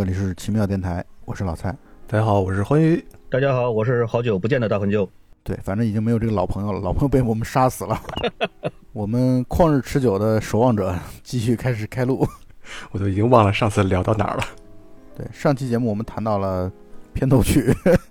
[0.00, 1.76] 这里是奇妙电台，我是老蔡。
[2.06, 3.04] 大家好，我是欢愉。
[3.28, 5.06] 大家好，我是好久不见的大魂舅。
[5.42, 8.00] 对，反正已经没有这个老朋友了，老朋友被我们杀死了。
[8.94, 12.26] 我们旷日持久的守望者继续开始开录。
[12.92, 14.44] 我都已经忘了上次聊到哪儿了。
[15.14, 16.72] 对，上期节目我们谈到了
[17.12, 17.70] 片头曲，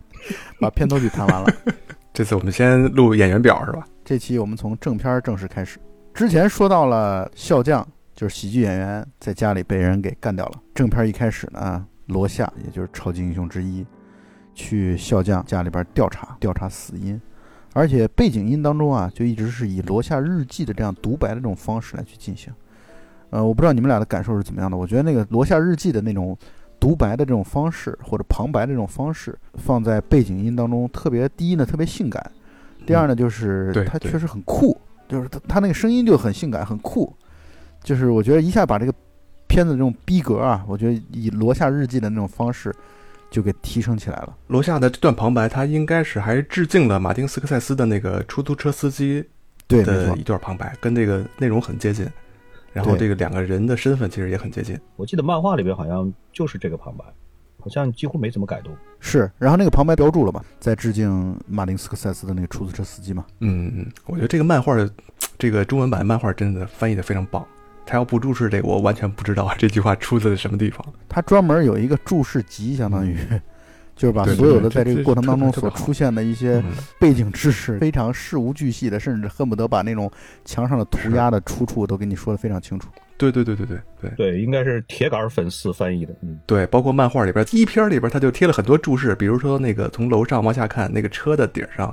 [0.62, 1.52] 把片头曲谈完了。
[2.14, 3.84] 这次我们先录演员表是吧？
[4.06, 5.80] 这期我们从正片正式开始。
[6.14, 7.88] 之前说到了笑匠，
[8.20, 10.62] 就是喜剧演员，在家里被人给干掉了。
[10.76, 13.86] 正片一开始呢，罗夏，也就是超级英雄之一。
[14.54, 17.22] 去笑匠家里边调查调查死因，
[17.72, 22.54] 而且背景音当中啊，就一直是以罗夏日记的这样独白的这种方式来去进行。
[23.30, 24.76] 呃，我不知道你们俩的感受是怎么样的。
[24.76, 26.38] 我觉得那个罗夏日记的那种
[26.78, 32.30] 独白的这种方式，或者旁白的这种方式，放在背景音当中，特别第一呢特别性感，
[32.86, 37.16] 第二呢就是它确实很酷，就是他他那个声音就很性感很酷，
[37.84, 38.94] 就是我觉得一下把这个
[39.48, 42.74] 片子这种逼格啊，我觉得以罗夏日记的那种方式。
[43.32, 44.36] 就给提升起来了。
[44.48, 49.24] 罗夏的这段旁白，他应该是还致敬了马丁斯科塞斯的那个出租车司机
[49.68, 52.08] 对的一段旁白，跟这个内容很接近。
[52.74, 54.76] 然后这个两个人的身份其实也很接近。
[54.96, 57.06] 我记得漫画里边好像就是这个旁白，
[57.60, 58.76] 好像几乎没怎么改动。
[59.00, 63.24] 是，然后那个旁白标注了嘛，在致敬马丁斯科塞斯的那个出租车司机嘛。
[63.42, 64.90] 嗯嗯，我觉得这个漫画的
[65.38, 67.46] 这个中文版漫画真的翻译的非常棒。
[67.90, 70.86] 他要不注释这个，我完全不知道这句话出自什么地方。
[71.08, 73.18] 他专门有一个注释集，相当于
[73.98, 76.64] 就是把所有的在这个过程当中所出现的一些
[77.00, 80.10] 背景知识，非常事无巨细的，甚至恨不得把那种
[80.46, 82.90] 墙上的涂鸦的出处都给你说的非常清楚。
[83.18, 86.14] 对对对对对对对，应该是铁杆粉丝翻译的。
[86.22, 91.92] 嗯，对，包括漫画里边第一篇里边，他就贴了很多注释，比如说那个从楼上往下看，那个车的顶上。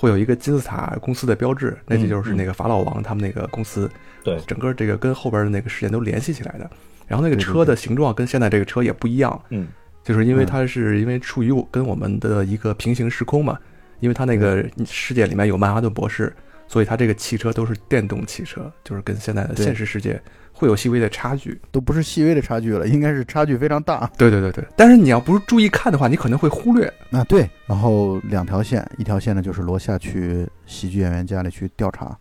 [0.00, 3.90] 会有一个金字塔公司的标志，那就就是那个法老王他们那个公司。
[4.28, 6.68] 对，整个这个跟后边的那个事件都联系起来的。
[7.06, 9.40] 然后那个车的形状跟现在这个车也不一样。
[9.50, 9.68] 嗯，
[10.04, 13.58] 就是因为它是因为处于跟我们的一个平行时空嘛，
[14.00, 16.32] 因为它那个世界里面有曼哈顿博士，
[16.66, 20.20] 所以它这个汽车都是电动汽车，就是跟现在的现实世界。
[20.50, 24.10] 会有细微的差距，都不是细微的差距了，应该是差距非常大。
[24.18, 26.92] 对对对对，但是你要不是注意看的话，你可能会忽略。
[27.10, 32.18] 那对，然后两条线，一条线呢就是罗夏去喜剧演员家里去调查，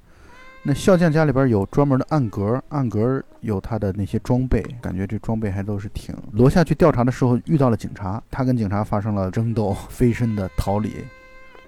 [0.68, 6.14] 那笑匠家里边有专门的暗格，暗格有他的那些装备，感觉这装备还都是挺。
[6.34, 10.92] 罗夏去调查的时候遇到了警察，他跟警察发生了争斗，飞身的逃离，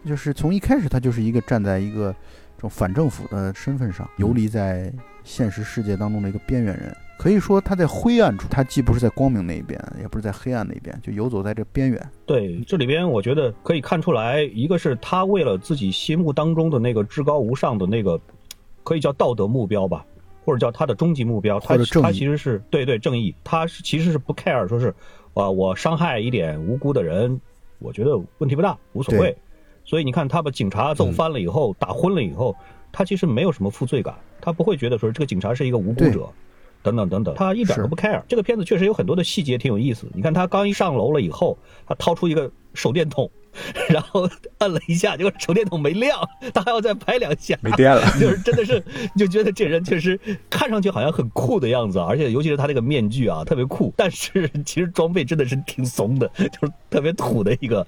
[0.05, 2.13] 就是从一开始他就是一个站在一个
[2.57, 4.91] 这种反政府的身份上游离在。
[5.23, 12.09] 现实世界当中的一个边缘人，可以说他在灰暗处，他既不是在光明那一边，也不是在黑暗那一边，就游走在这边缘。
[12.25, 18.19] 对，这里边我觉得可以看出来，一个是他为了自己心目当中的那个至高无上的那个，
[18.89, 20.03] 可以叫道德目标吧，
[20.43, 24.91] 或者叫他的终极目标，他他其实是对对正义，他是其实是不 care 说是，
[25.35, 27.39] 啊我伤害一点无辜的人，
[27.77, 29.37] 我觉得问题不大，无所谓。
[29.85, 32.55] 所以你看他把警察揍翻了以后，打昏了以后。
[32.91, 36.27] 他其实没有什么负罪感，他不会觉得说这个警察是一个无辜者，
[36.81, 38.19] 等等等等，他一点都不 care。
[38.27, 40.07] 这个片子确实有很多的细节挺有意思。
[40.11, 41.55] 你看他刚一上楼了以后，
[41.85, 43.29] 他掏出一个手电筒。
[43.89, 44.29] 然后
[44.59, 46.17] 按了一下，结果手电筒没亮，
[46.53, 48.01] 他还要再拍两下，没电了。
[48.19, 48.81] 就是真的是，
[49.17, 50.17] 就觉得这人确实
[50.51, 53.91] 看上去好像很酷的样子，而且尤其是他那个面具啊，特别酷。
[53.97, 57.85] 但是其实装备真的是挺怂的，就是特别土的一个，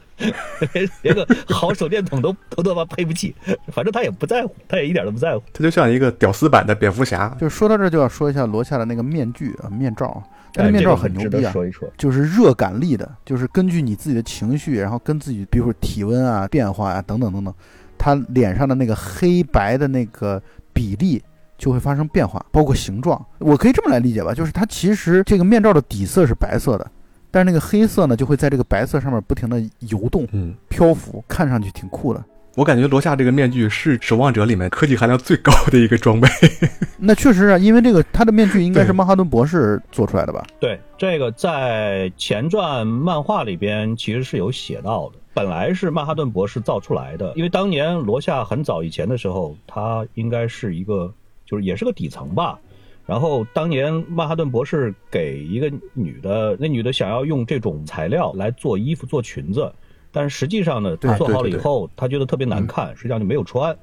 [1.04, 3.34] 连个好手电筒都都他妈配不起。
[3.72, 5.44] 反正他也不在乎，他也一点都不在乎。
[5.54, 7.30] 他就像一个屌丝版的蝙蝠侠。
[7.40, 10.22] 就说到这就要说一下罗夏的那个面具啊，面罩。
[10.54, 17.54] 但是面罩很牛逼啊，说一说，就是热感力的，就是根据你自己的情绪，然后跟自己，比如说体温啊、变化啊等等等等，
[17.98, 20.42] 他脸上的那个黑白的那个
[20.74, 21.22] 比例
[21.58, 23.24] 就会发生变化，包括形状。
[23.40, 26.92] 我可以这么来理解吧，就是它其实这个面罩的底色是白色的，
[27.30, 30.28] 但是那个黑色呢就会在这个白色上面不停的游动、
[30.68, 32.24] 漂浮，看上去挺酷的。
[32.56, 36.28] 我感觉罗夏这个面具是守望者里面科技含量最高的一个装备。
[37.00, 40.46] 那确实啊，因为这个他的面具应该是曼哈顿博士做出来的吧？
[40.60, 47.32] 对，这个在前传漫画里边其实是有写到的，本来是曼哈顿博士造出来的。
[47.38, 51.14] 因为当年罗夏很早以前的时候，他应该是一个
[51.46, 52.60] 就是也是个底层吧。
[53.06, 59.72] 然后当年曼哈顿博士给一个女的，那女的想要用这种材料来做衣服、做裙子。
[60.12, 63.76] 但是实际上呢，做好了以后，他觉得特别难看，实际上就没有穿。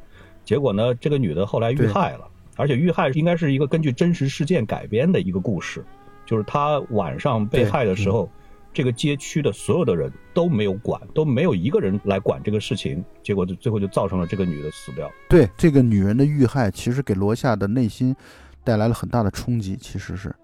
[0.45, 5.85] 结果呢，这个女的后来遇害了，而且遇害应该是一个根据真实事件改编的一个故事，
[6.25, 8.31] 就是她晚上被害的时候，
[8.73, 15.11] 这个街区的所有的人都没有管，都没有一个人来管这个事情，结果就最后就造成了这个女的死掉。
[15.29, 18.15] 对这个女人的遇害，其实给罗夏的内心
[18.65, 20.35] 带来了很大的冲击，其实是。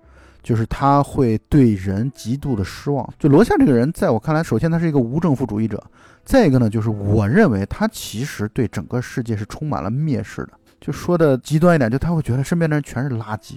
[0.44, 3.08] 就是他会对人极度的失望。
[3.18, 5.82] 就罗夏这个人，在我看来，首先他是一个无政府主义者，
[6.22, 10.50] 再一个呢，就是我认为他其实对整个世界是充满了蔑视的。
[10.80, 13.54] 就说的极端一点，就他会觉得身边的人全是垃圾。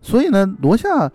[0.00, 1.10] 所以呢，罗夏，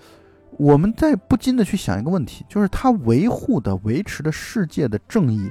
[0.57, 5.49] 我们在不禁的去想一个问题，就是他维护的、维持的世界的正义，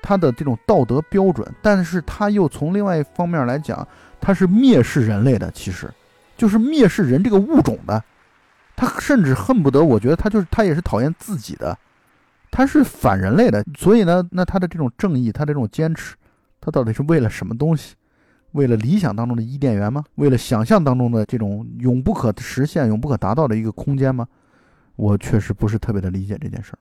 [0.00, 3.86] 他的这种道德标准，但是他又从另外一方面来讲，
[4.20, 5.90] 他是蔑视人类的，其实
[6.36, 8.00] 就是蔑视人这个物种的。
[8.80, 11.76] 他甚至恨不得，我觉得他就是他也是讨厌自己的，
[12.48, 13.64] 他是反人类的。
[13.76, 16.14] 所以呢，那他的这种正义，他这种坚持，
[16.60, 17.96] 他到底是为了什么东西？
[18.52, 20.04] 为了理想当中的伊甸园吗？
[20.14, 24.28] 为了想象当中的这种永不可实现、永不可达到的一个空间吗？
[24.94, 26.78] 我确实不是特别的理解这件事儿。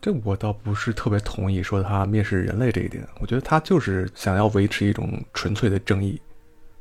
[0.00, 3.06] 这我倒不是特别同意说他蔑视人类这一点。
[3.20, 6.20] 我觉得他就是想要维持一种纯粹的正义，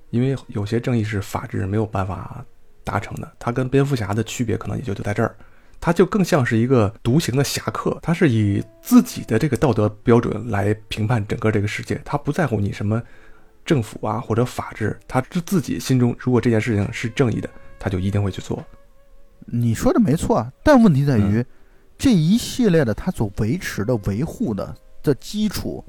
[0.10, 2.44] 因为有些正义是法治没有办法。
[2.88, 5.36] 达成的，他跟蝙蝠侠的区别可能也就就在这儿，
[5.82, 13.04] 他就更像是一个独行的侠客，他是以自己的这个道德标准来评判整个这个世界，他不在乎你什么
[13.66, 18.64] 政府啊或者法治，他是自己心中如果这件事情是正义的，他就一定会去做。
[19.46, 21.46] 你说的没错，但问题在于
[21.98, 25.84] 这一系列的他所维持的、维护的的基础，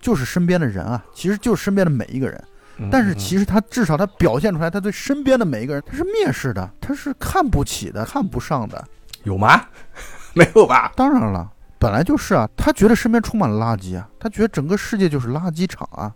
[0.00, 2.42] 就是身边的人啊，其实就是身边的每一个人。
[2.90, 8.82] 但是其实他至少他表现出来，他对身边的每一个人他是蔑视的，他是看不起的，看不上的，
[9.24, 9.60] 有吗？
[10.34, 10.92] 没有吧？
[10.94, 16.12] 当然了，本来就是啊，他觉得身边充满了垃圾啊，他觉得整个世界就是垃圾场啊，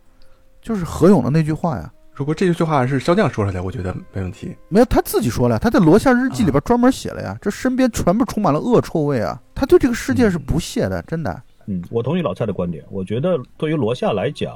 [0.60, 1.90] 就是何勇的那句话呀。
[2.14, 4.54] 如果这句话是肖将说出来，我觉得没问题。
[4.68, 11.42] 没有，他自己说了，他在《罗夏日记》里边专门写了呀，这身边全部充满了恶臭味啊，他对这个世界是不屑的，真的。
[11.66, 14.52] 嗯，我同意老蔡的观点，我觉得对于罗夏来讲。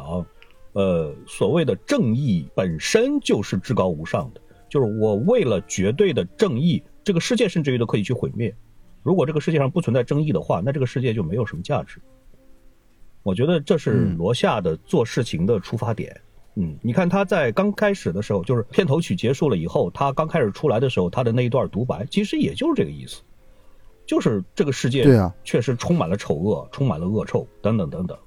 [0.76, 8.54] 呃，所谓的正义本身就是至高无上的，就是我为了绝对的正义，这个世界甚至于都可以去毁灭。
[9.02, 11.98] 如果这个世界上不存在正义的话，那这个世界就没有什么价值。
[13.22, 16.14] 我觉得这是罗夏的做事情的出发点。
[16.56, 23.22] 嗯，你看他在刚开始的时候，就是片头曲结束了以后，他刚开始出来的时候，他的那一段独白，其实也就是这个意思，
[24.04, 28.18] 就是这个世界对啊，确实充满了丑恶，充满了恶臭，等等等等。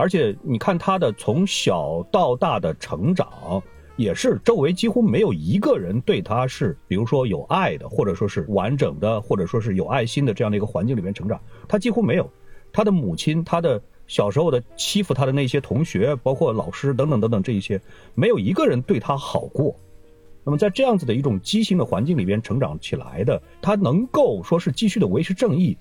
[0.00, 3.62] 而且你看他的从小到大的成长，
[3.96, 11.38] 也是周围几乎没有一个人对他是，比如说有爱的，或者说是完整的，或者说是有爱心的这样的一个环境里面成长，
[11.68, 12.26] 他几乎没有。
[12.72, 17.78] 他的母亲，他的小时候的欺负他的那些同学，包括老师等等等等这一些，
[18.14, 19.76] 没有一个人对他好过。
[20.42, 25.76] 那么在这样子的一种畸形的环境里边成长起来的，他能够说是继续的维持正义。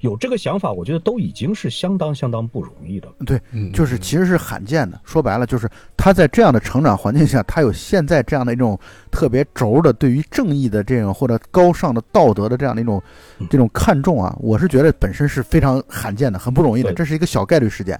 [0.00, 3.08] 有这个想法，我觉得都已经是相当相当不容易的。
[3.24, 3.40] 对，
[3.72, 5.00] 就是其实是罕见的。
[5.04, 8.78] 说白了，就是他在这样的成长环境下，他有现在这样的一种
[9.10, 13.02] 特别轴的对于正义的这种或者高尚的道德的这样的一种
[13.48, 16.92] 这种看重啊，我是觉得本身是非常罕见的，很不容易的。
[16.92, 17.98] 这是一个小概率事件。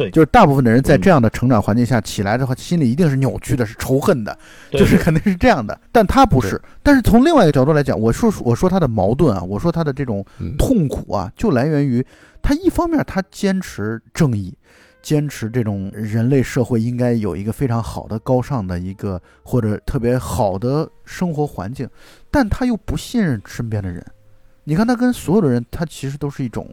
[0.00, 4.34] 对，就是大部分的人在这样的成长环境下起来的话，心里一定是扭曲的，是仇恨的，
[4.70, 5.78] 就是肯定是这样的。
[5.92, 6.58] 但他不是。
[6.82, 10.24] 但是从另外一个角度来讲，我说我说他的矛盾啊，我说他的这种
[10.56, 12.02] 痛苦啊，就来源于
[12.40, 14.56] 他一方面他坚持正义，
[15.02, 21.86] 坚持这种人类社会应该有一个非常好的高尚的一个或者特别好的生活环境，
[22.30, 24.02] 但他又不信任身边的人。
[24.64, 26.66] 你看他跟所有的人，他其实都是一种。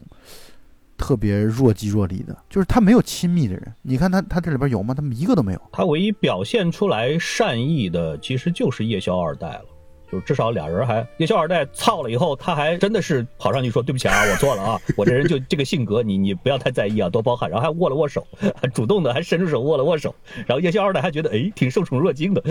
[0.97, 3.73] 特别若即若离的，就是他没有亲密的人。
[3.81, 4.93] 你看他，他这里边有吗？
[4.93, 5.61] 他们一个都没有。
[5.71, 9.65] 他唯一表现出来善意的，其实就是夜宵二代了。
[10.09, 17.49] 就是至少俩人还夜宵二代操了以后，他还真的是跑上去说对不起啊，我错了啊， 我这人就这个性格，你你不要太在意啊，多包涵。
[17.49, 18.25] 然后还握了握手，
[18.73, 20.15] 主动的还伸出手握了握手。
[20.45, 22.41] 然后夜宵二代还觉得哎，挺受宠若惊的，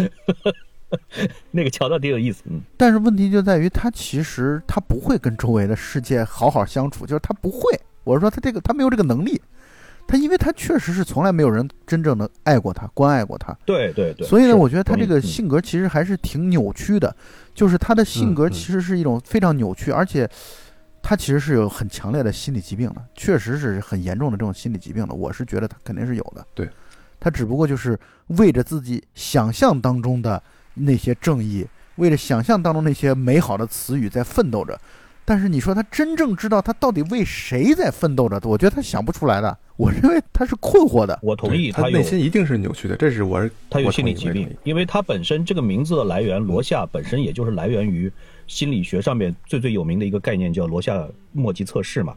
[1.50, 2.42] 那个桥段挺有意思。
[2.44, 7.60] 嗯，但是问题就在于他其实他不会跟周围的世界好好相处，就是他不会。
[8.06, 9.42] 我是说，他这个他没有这个能力，
[10.06, 13.52] 他因为他确实是从来没有人真正的爱过他、关爱过他。
[13.64, 14.24] 对对对。
[14.24, 17.14] 所以呢，我觉得他这个性格其实还是挺扭曲的，
[17.52, 20.30] 就是他的性格其实是一种非常扭曲，而且
[21.02, 25.12] 他其实是有很强烈的心理疾病的，确实是很严重的这种心理疾病的。
[25.12, 26.46] 我是觉得他肯定是有的。
[26.54, 26.70] 对，
[27.18, 27.98] 他只不过就是
[28.28, 30.40] 为着自己想象当中的
[30.74, 34.78] 那些正义，为了想象当中那些美好的词语在奋斗着。
[35.26, 38.40] 但是你说他真正知道他到底为谁在奋斗着？
[38.44, 39.58] 我觉得他想不出来的。
[39.76, 41.18] 我认为他是困惑的。
[41.20, 42.94] 我同意，他内心一定是扭曲的。
[42.96, 48.10] 这是我他有心理疾病，因为他本身这个名字的来源罗夏本身也就是来源于
[48.46, 52.14] 心理学上面最最有名的一个概念叫罗夏墨迹测试嘛。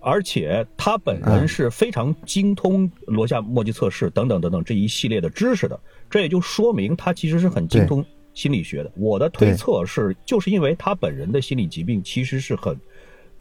[0.00, 5.78] 而且他本人是非常精通罗夏墨迹测试等等等等这一系列的知识的。
[6.08, 8.04] 这也就说明他其实是很精通。
[8.36, 8.92] 心理学的。
[8.94, 12.78] 我的推测是，就是因为他本人的心理疾病其实是很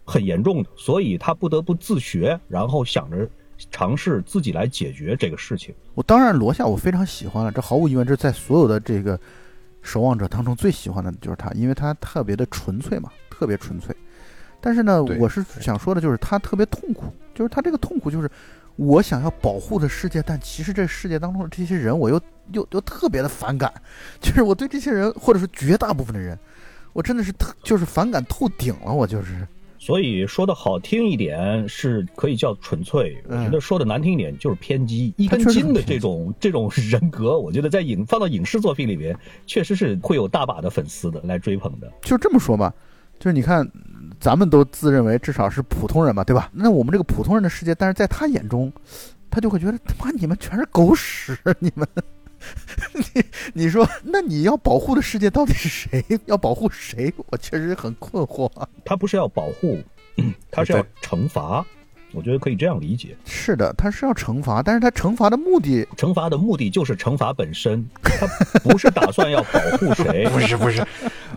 [0.05, 3.29] 很严重的，所以他不得不自学，然后想着
[3.69, 5.75] 尝试自己来解决这个事情。
[5.93, 9.19] 我当然罗夏我非常喜欢了，这毫无疑问，这在所有的这个
[9.81, 13.93] 守望者当中最喜欢的就是他，因为他特别的纯粹嘛，特别纯粹。
[14.61, 17.03] 但是呢，我是想说的就是他特别痛苦，
[17.35, 18.31] 就是他这个痛苦就是
[18.75, 22.20] 我想要保护的世界，但其实这世界当中的这些人，我又
[22.51, 23.72] 又又特别的反感，
[24.20, 26.38] 就是我对这些人，或者说绝大部分的人，
[26.94, 29.48] 我真的是特就是反感透顶了，我就是。
[29.77, 39.15] 所以说的好听一点是可以叫纯粹，我嗯觉得说的难听一点就是偏激，一根筋的这种这种 人格，我觉得在影放到影视作品里边，
[39.46, 41.91] 确实是会有大把的粉丝的来追捧的。
[42.01, 42.74] 就这么说吧，
[43.20, 43.70] 就是你看，
[44.25, 46.50] 咱们都自认为至少是普通人嘛，对吧？
[46.51, 48.74] 那我们这个普通人的世界，但是在他眼中，
[49.29, 51.88] 他就会觉得他妈你们全是狗屎，你们，
[53.13, 56.03] 你你说，那你要保护的世界到底是谁？
[56.25, 57.13] 要保护谁？
[57.27, 58.50] 我确实很困惑。
[58.84, 59.77] 他不是要保护，
[60.50, 61.63] 他是要惩罚，
[62.12, 63.15] 我觉得可以这样理解。
[63.25, 68.25] 是的，他是要惩罚，但是他惩罚的目的，惩罚的目的就是惩罚本身，他
[68.63, 70.27] 不是打算要保护谁。
[70.29, 70.84] 不 是不是，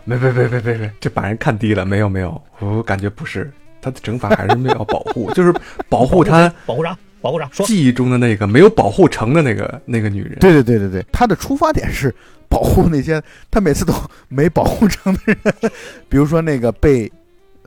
[0.08, 5.54] 没没没没没没，这把人看低了，没有没有，我感觉不是，他的整法还是没有保护，就是
[5.90, 6.96] 保护他保护啥？
[7.20, 7.46] 保护啥？
[7.52, 10.38] 说记忆中的那个没有保护成的那个那个女人。
[10.38, 12.14] 对对对对对，他的出发点是
[12.48, 13.92] 保护那些他每次都
[14.28, 15.36] 没保护成的人，
[16.08, 17.12] 比如说那个被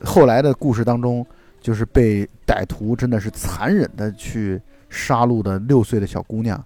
[0.03, 1.23] 后来的故事当中，
[1.61, 6.59] 就是被歹徒真的是残忍的去杀戮的六岁的小姑娘，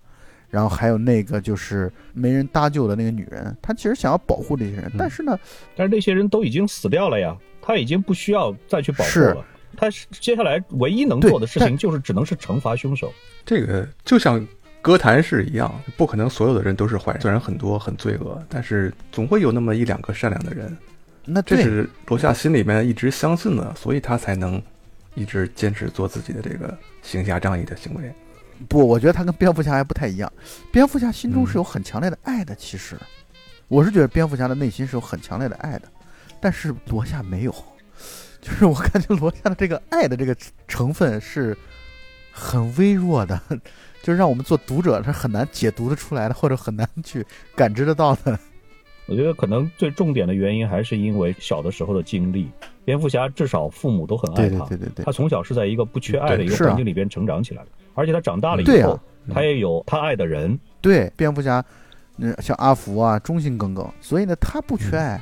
[0.55, 5.37] 然后还有那个就是没人搭救的那个女人，他其实想要保护这些人，嗯但是呢，
[5.75, 9.45] 但是那些人都已经死掉了呀，他已经不需要再去保护了。
[9.75, 9.89] 他
[10.21, 13.11] 接下来唯一能做的事情就是只能是惩罚凶手。
[13.45, 14.47] 这个就像
[14.81, 20.73] 歌坛是一样，不可能所有的人都是坏人，虽然很多很罪恶，但是总会有那么一两个善良的人。
[21.25, 24.61] 那这是罗夏心里面一直相信的，所以他才能
[25.15, 28.09] 一直坚持做自己的这个行侠仗义的行为。
[28.67, 30.31] 不，我觉得他跟蝙蝠侠还不太一样。
[30.71, 32.97] 蝙蝠侠心中嗯是有很强烈的爱的，其实，
[33.67, 35.87] 我是觉得蝙蝠侠的内心是有很强烈的爱的，
[36.39, 37.51] 但是罗夏没有，
[38.41, 40.35] 就是我感觉罗夏的这个爱的这个
[40.67, 41.57] 成分是
[42.31, 43.39] 很微弱的，
[44.01, 48.37] 就是让我们做读者是很难解读的出来的，或者很难去感知得到的。
[49.07, 52.49] 我觉得可能最重点的原因还是因为小的时候的经历。
[52.83, 58.99] 蝙蝠侠至少父母都很爱对他，对对对对他，从小是在一个不缺爱的一个环境里边成长起来的，而且他长大了以后，
[59.33, 60.59] 他也有他爱的人。
[60.81, 61.63] 对，蝙蝠侠，
[62.17, 65.19] 嗯，像阿福啊，忠心耿耿，所以呢，他不嗯缺爱，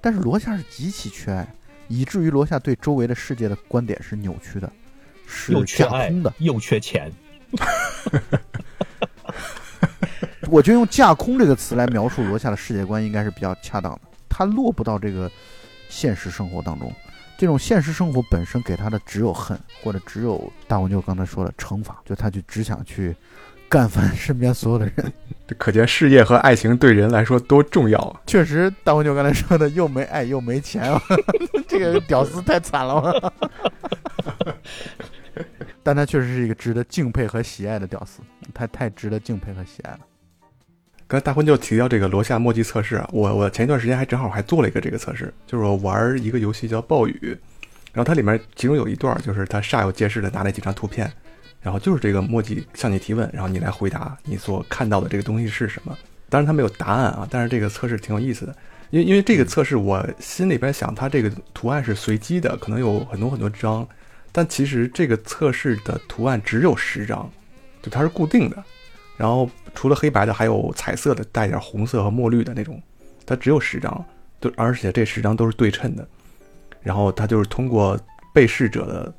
[0.00, 1.48] 但是罗夏是极其缺爱，
[1.88, 4.70] 以至于罗夏对周围的世界的观点是扭曲的，
[5.26, 6.34] 是又缺爱架空的。
[6.38, 7.10] 又缺钱，
[10.48, 14.00] 我觉得用“架空”这个词来描述罗夏的世界观应该是比较恰当的。
[14.28, 15.30] 他落不到这个
[15.88, 16.92] 现实生活当中，
[17.38, 23.14] 这种现实生活本身给他的只有恨，或者只有大文就刚才说的惩罚，就他就只想去
[23.68, 25.12] 干翻身边所有的人。
[25.46, 28.20] 这可见事业和爱情对人来说多重要啊！
[28.26, 30.92] 确实，大文就刚才说的，又没爱又没钱，
[31.68, 33.32] 这个屌丝太惨了嘛。
[35.84, 38.20] 但他确实是一个值得敬佩和喜爱的屌丝，
[38.52, 40.00] 他太值得敬佩和喜爱了。
[41.08, 47.38] 刚才大坤就提到这个罗夏墨迹测试啊，我我前一段时间还正好还做了一个这个测试，就是我玩一个游戏叫暴雨，
[47.92, 51.08] 然后它里面其中有一段就是他煞有介事的拿了几张图片，
[51.60, 55.96] 然后就是这个墨迹向你提问，然后你来回答你所看到的这个东西是什么。
[56.28, 58.56] 当然它没有答案啊，但是这个测试挺有意思的，
[58.90, 63.86] 因为因为这个测试我心里边想，它这个图案是随机的，可能有很多很多张，
[64.32, 67.30] 但其实这个测试的图案只有十张，
[67.80, 68.64] 就它是固定的。
[69.16, 72.82] 然后除了黑白的，还有彩色的，带点红色和墨绿的那种，
[73.24, 74.04] 它只有十张，
[74.40, 76.04] 对而且这十张都是对称的。
[76.82, 77.98] 然后它就是通过
[78.34, 79.14] 被试者的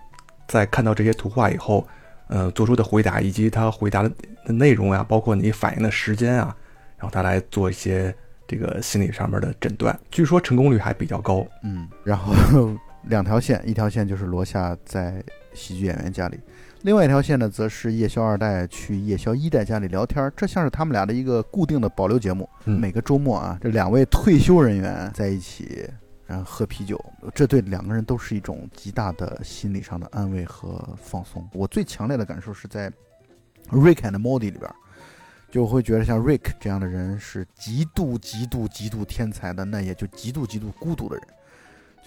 [0.48, 1.88] 在看到这些图画以后，
[2.28, 4.12] 呃，做出的回答以及他回答的
[4.48, 6.56] 内容啊，包括你反应的时间啊，
[6.98, 8.14] 然后他来做一些
[8.48, 9.98] 这个心理上面的诊断。
[10.10, 11.46] 据说成功率还比较高。
[11.64, 12.34] 嗯，然后
[13.04, 15.22] 两条线，一条线就是罗夏在
[15.54, 16.40] 喜剧演员家里，
[16.84, 22.48] 另外一条线呢，则是夜宵二代去夜宵一代家里聊天儿，这像是他们俩的一个固定的保留节目。
[22.66, 25.90] 嗯每个周末啊，这两位退休人员在一起，
[26.26, 27.04] 然后喝啤酒，
[27.34, 31.46] 这对两个人都是一种极大的心理上的安慰和放松。
[31.52, 32.90] 我最强烈的感受是在
[33.72, 34.76] 《Rick and Morty》里边儿，
[35.50, 41.26] 就会觉得像 Rick 这样的人是极度、极度、极度天才的，那也就极度、极度孤独的人。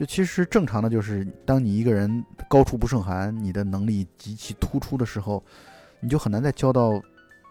[0.01, 5.45] 就其实正常的就是，当你一个人高处不胜寒，你的能力极其突出的时候，
[6.01, 6.99] 你就很难再交到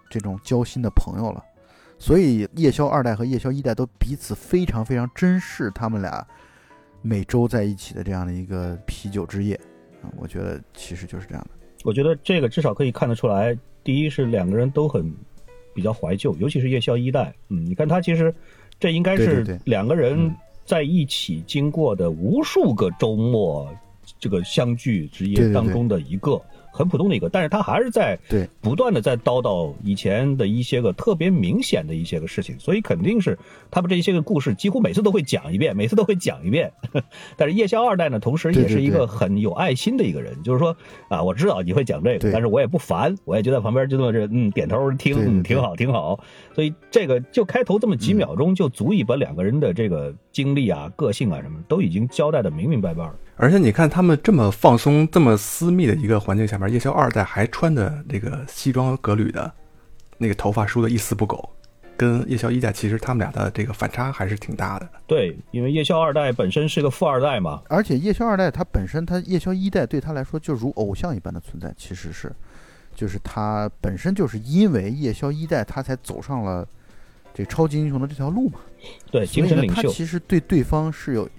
[0.10, 1.46] 这种交心的朋友了。
[2.00, 6.25] 所以夜宵二代和夜宵一代都彼此非常非常珍视他们俩
[7.03, 9.53] 每周在一起的这样的一个啤酒之夜
[10.01, 11.50] 啊，我觉得其实就是这样的。
[11.84, 15.13] 我觉得这个至少可以看得出来，第一是两个人都很
[15.75, 18.34] 比较怀旧，尤其是夜宵一代，嗯，你看他其实
[18.79, 20.36] 这应该是两个人嗯
[20.70, 23.68] 在一起经过的无数个周末
[24.20, 26.40] 这个相聚之夜当中的一个。
[26.72, 33.38] 很普通的一个，但是他还是在对不断的在叨叨以前的一些个特别明显的一些个事情，所以肯定是
[33.70, 36.72] 他们这些个故事几乎每次都会讲一遍，每次都会讲一遍。
[37.36, 40.76] 但是夜宵二代呢，同时也是一个很有爱心的一个人，就是说
[41.10, 46.20] 啊，我知道你会讲这个，但是我也不烦，我也就在旁边就这么这，嗯，点头听，挺好，挺好。
[46.54, 53.16] 所以这个就开头这么几秒钟，就足以把两个人的这个经历啊、个性啊什么都已经交代的明明白白了。
[53.41, 59.50] 而且你看他们这么放松、这么私密的一个环境下面，夜宵二代还穿的这个西装革履的，
[60.17, 61.50] 那个头发梳的一丝不苟，
[61.96, 64.89] 跟夜宵一代其实他们俩的这个反差还是挺大的。
[65.08, 72.29] 对，因为夜宵二代本身是个富二代嘛，而且夜宵二代他本身，他夜宵一代对他来说就如偶像一般的存在，其实是，
[72.93, 76.67] 就是他本身就是因为夜宵一代，他才走上了
[77.34, 78.60] 这超级英雄的这条路嘛。
[79.10, 79.88] 对，精神领袖他。
[79.88, 81.29] 其实对对方是有，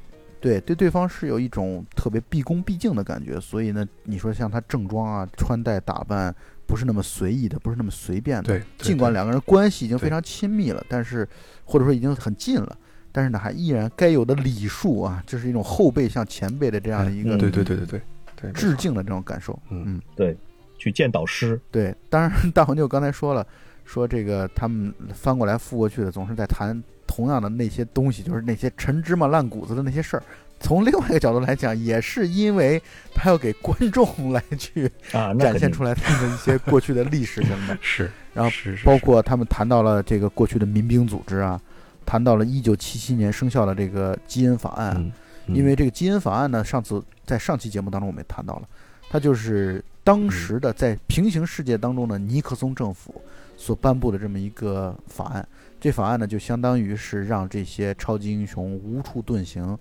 [0.40, 3.40] 对对对方是有一种特别毕恭毕敬的感觉。
[3.40, 6.34] 所以呢，你说像他正装啊、穿戴打扮
[6.66, 8.44] 不是那么随意的，不是那么随便的。
[8.44, 11.28] 对，对尽管两个人关系已经非常亲密了，但是
[11.64, 12.76] 或者说已经很近了，
[13.12, 18.02] 但是呢，还依然该有的礼数啊，这是一种后辈向前辈的这样的一个嗯对对对对对
[18.40, 19.58] 对，致敬的这种感受。
[19.68, 20.36] 嗯嗯，对，
[20.78, 21.60] 去见导师。
[21.70, 21.94] 对。
[22.08, 23.46] 当然， 大黄牛刚才说了，
[23.84, 30.22] 说这个他们翻过来覆过去的，总是在谈同样的那些东西，就是那些陈芝麻烂谷子的那些事儿。
[30.60, 32.80] 从另外一个角度来讲，也是因为
[33.12, 37.76] 他要给观众来去啊，展现出来他们的一些过去的历史什么的。
[37.82, 38.50] 是， 然后
[38.84, 41.60] 包括他们谈到了这个过去的民兵组织啊，
[42.06, 45.10] 谈到了一九七七年生效的这个基因法案啊，嗯，
[45.48, 48.68] 嗯因为这个基因法案呢，上次在上期节目当中我们也谈到了，
[49.08, 53.20] 它就是当时的在平行世界当中的尼克松政府
[53.56, 55.48] 所颁布的这么一个法案。
[55.80, 59.76] 这法案呢，就相当于是让这些超级英雄无处遁形。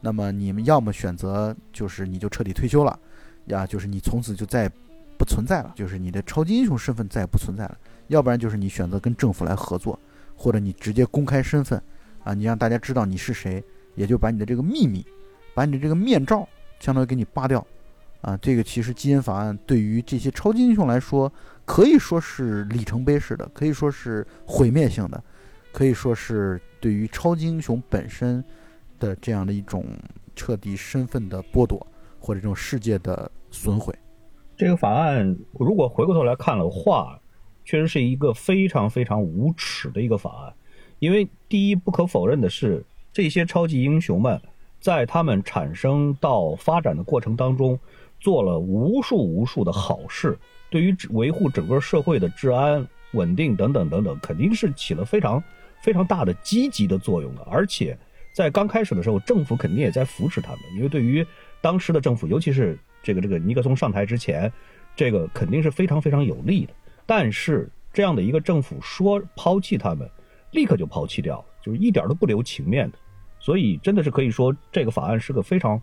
[0.00, 2.98] 那么你们要么选择就是你就彻底退休了，
[3.46, 4.68] 呀，就是你从此就再
[5.16, 7.76] 不存在了，就是你的超级英雄身份再也不存在了；
[8.08, 9.98] 要不然就是你选择跟政府来合作，
[10.36, 11.80] 或者你直接公开身份，
[12.24, 13.62] 啊，你让大家知道你是谁，
[13.94, 15.04] 也就把你的这个秘密，
[15.54, 16.46] 把你的这个面罩
[16.78, 17.66] 相当于给你扒掉，
[18.20, 21.32] 啊，这个其实基因法案对于这些超级英雄来说，
[21.64, 25.24] 可以说是里程碑式的，可以说是毁灭性的，
[25.76, 28.42] 可以说是对于超级英雄本身
[28.98, 29.84] 的这样的一种
[30.34, 31.86] 彻底身份的剥夺，
[32.18, 33.94] 或者这种世界的损毁。
[34.56, 37.20] 这个法案如果回过头来看的话，
[37.62, 40.54] 确实是一个非常非常无耻的一个法案。
[40.98, 44.40] 因为第一，不可否认的是，这些超级英雄们
[44.80, 47.78] 在他们产生到发展的过程当中，
[48.18, 50.38] 做了无数无数的好事，
[50.70, 55.42] 对于维护整个社会的治安、稳定等等等等，肯定是起了非常
[55.82, 57.42] 非常大的积极的作用的。
[57.50, 57.96] 而且
[58.32, 61.26] 在刚开始的时候，政府肯定也在扶持他们，因为对于
[61.60, 64.52] 当时的政府，尤其是这个这个尼克松上台之前，
[64.94, 66.72] 这个肯定是非常非常有利的。
[67.06, 70.10] 但是这样的一个政府说抛弃他们，
[70.50, 72.98] 立刻就抛弃掉了，就是一点都不留情面的。
[73.38, 75.80] 所以真的是可以说，这个法案是个非常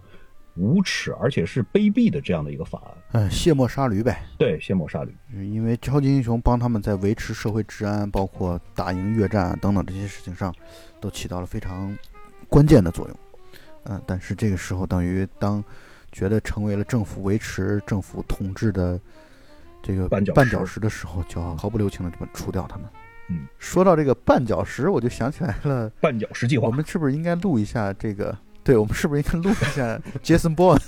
[0.56, 2.94] 无耻而且是卑鄙的这样的一个法案。
[3.14, 4.24] 嗯，卸磨杀驴呗。
[4.38, 5.16] 对，卸磨杀驴。
[5.32, 10.54] 因为超级英雄帮他们在维持社会治安，包括打赢越战等等这些事情上，
[11.00, 11.96] 都起到了非常
[12.48, 13.18] 关键的作用。
[13.86, 15.64] 嗯，但是这个时候，等于当
[16.12, 19.00] 觉得成为了政府维持政府统治的
[19.82, 22.88] 这个绊脚石绊脚石的时候，就要毫不留情的这么除掉他们。
[23.30, 28.38] 嗯，说到这个绊脚石，我就想起来了，绊脚石计划我，们是不是应该录一下这个？
[28.64, 30.82] 对，我们是不是应该录一下杰森·波恩？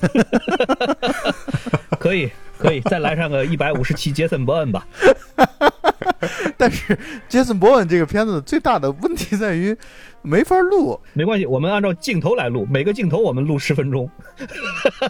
[2.00, 4.88] 可以可以再来上个一百五十期杰森·伯恩吧。
[6.58, 9.78] 但是杰森·伯恩这个片子最大的问题在于
[10.22, 10.98] 没法录。
[11.14, 14.10] 没关系，我们按照镜头来录，每个镜头我们录十分钟。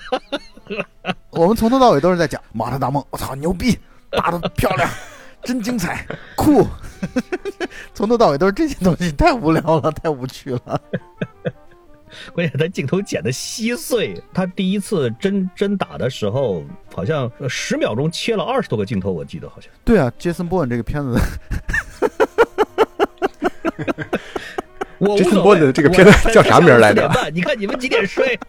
[1.30, 3.78] 我们从头到尾都是在讲马特·达梦，我操，牛逼，
[4.10, 4.90] 打的漂亮，
[5.44, 6.04] 真精彩，
[6.36, 6.68] 酷。
[7.94, 10.82] 从头到尾都是这些东西，太无聊了，太无趣了。
[12.34, 14.14] 关键他镜头剪的稀碎。
[14.34, 19.70] 他第一次真真打的时候，好像呃十秒钟切了二十多个镜头，我记得好像。
[19.84, 21.20] 对啊，杰森·波恩这个片子，
[25.18, 28.38] 杰森波恩的这个片子叫啥名来着你看你们几点睡？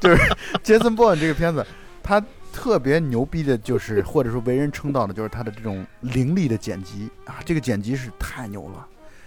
[0.00, 1.66] 就是杰森·波恩这个片子，
[2.02, 2.20] 他
[2.52, 8.84] 特特别牛逼的，就是或者说为人称道的，就是他的这种凌厉的剪辑啊，这个剪辑是太牛了。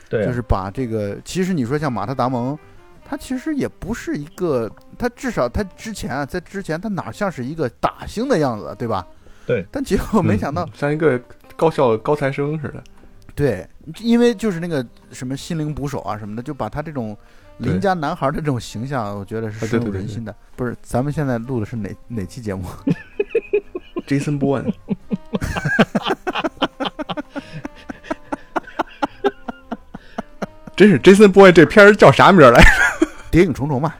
[0.10, 2.58] 就是把这个，其实你说像马特·达蒙，
[3.06, 9.06] 他其实也不是一个，他至少他之前啊，在之前他哪像是一个打星的样子，对吧？
[9.46, 9.66] 对。
[9.72, 11.20] 但结果没想到，嗯像一个
[11.56, 12.84] 高校高材生似的。
[13.36, 13.66] 对，
[14.00, 17.16] 因为就是那个什么心灵捕手啊什么的，就把他这种
[17.60, 20.36] 邻家男孩的这种形象，我觉得是深入啊对对对人心的。
[20.56, 22.66] 不是，咱们现在录的是哪哪期节目？
[24.08, 24.74] Jason Bourne，
[30.80, 33.08] 真是 Jason Boy 这片儿叫啥名来着？
[33.30, 33.94] 谍影重重嘛。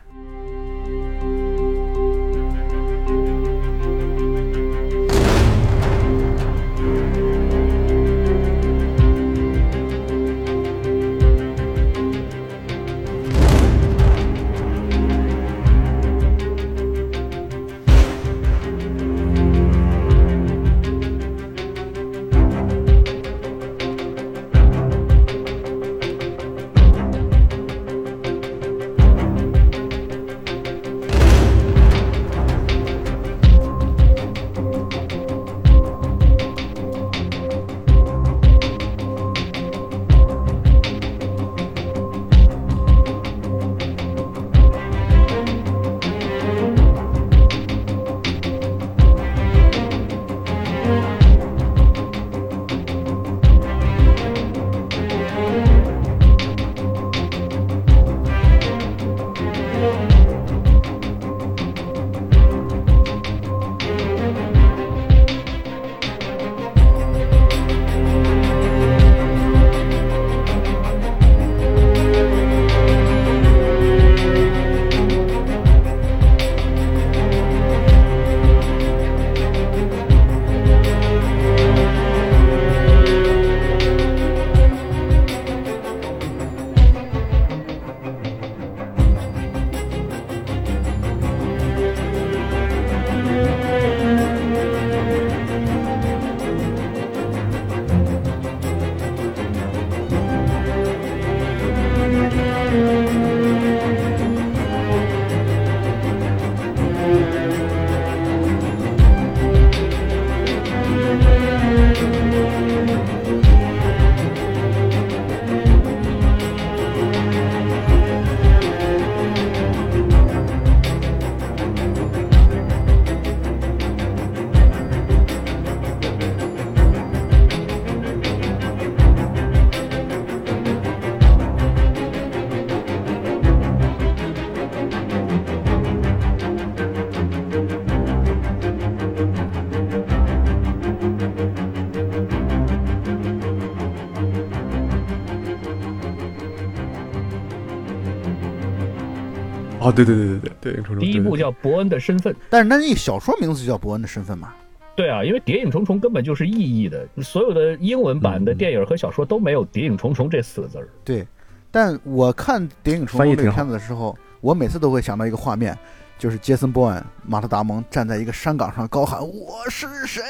[150.06, 151.00] 对对对对对对，谍影重重。
[151.00, 152.36] 第一部叫伯恩的身份。
[152.50, 154.54] 但是那那个小说名字就叫伯恩的身份嘛。
[154.96, 160.90] 对啊，因为《谍影重重》根本就是意译的，所有的英文版的电影和小说都没有“谍影重重”这四个字儿。
[161.06, 161.26] 对，
[161.72, 165.78] 但我看《谍影重重》这个片子的时候，我每次都会想到一个画面，
[166.18, 170.22] 就是杰森·波恩、马特·达蒙站在一个山岗上高喊：“我是谁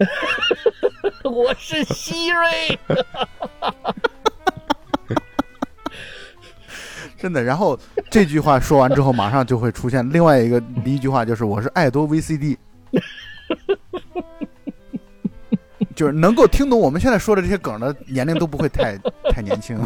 [1.24, 2.78] 我是希瑞，？”
[7.16, 7.42] 真的。
[7.42, 7.78] 然后
[8.10, 12.56] 这句话说完之后，马上就会出现另外一个一句话，就是“我是爱多 VCD”。
[15.94, 18.98] 就是能够听懂我们现在说的这些梗的年龄都不会太
[19.30, 19.80] 太年轻。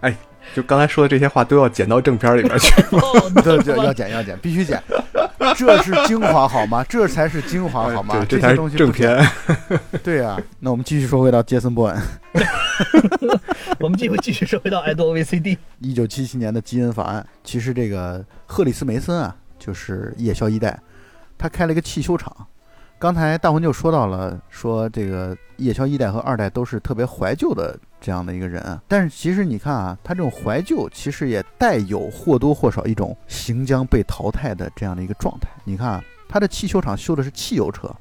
[0.00, 0.16] 哎
[0.54, 2.72] 就刚才说的这些话都要剪到正片里面去。
[2.94, 3.02] 吗
[3.42, 4.82] 对对，要剪要剪，必须剪，
[5.56, 6.84] 这是精华好吗？
[6.88, 8.14] 这才是精华好吗？
[8.28, 8.70] 对，这才是。
[8.76, 9.18] 正片。
[10.02, 12.02] 对啊，那我们继续说回到杰森·波恩，
[13.78, 15.58] 我们继续继续说回到爱多 VCD。
[15.80, 17.26] 一九七七年的基恩法案。
[17.44, 20.78] 其实这个赫里斯·梅森啊，就是夜宵一代，
[21.36, 22.34] 他开了一个汽修厂。
[22.98, 28.82] 刚才大魂就说到了，说这个夜宵一代和二代都是特别怀旧的这样的一个人啊。
[28.88, 35.48] 但是其实你看啊，他这种怀旧其实也带有或多或少一种行将被淘汰的这样的一个状态。
[35.64, 37.94] 你看啊，他的汽修厂修的是汽油车，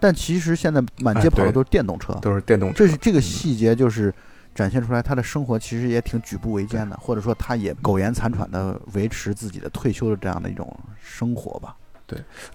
[0.00, 2.14] 但其实现在满街跑的都是电动车。
[2.22, 4.12] 都是电动车这是这个细节，就是
[4.54, 11.76] 展现出来他的生活其实也挺举步维艰的，或者说他也苟延残喘的维持自己的退休的这样的一种生活吧。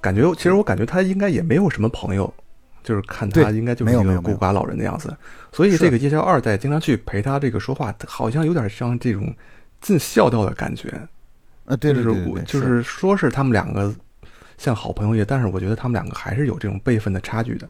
[0.02, 2.34] 感觉，其实我感觉他应该也没有什么朋友，
[2.84, 5.16] 就是看他应该就是一个孤寡老人的样子。
[5.52, 9.34] 所以这个夜宵二代经常去陪他这个说话，好像有点像这种
[9.82, 10.90] 尽孝道的感觉。
[11.66, 13.94] 啊，对对对对对，就是说是他们两个
[14.58, 17.68] 像好朋友一样，但是我觉得他们两个还是有这种辈分的差距的。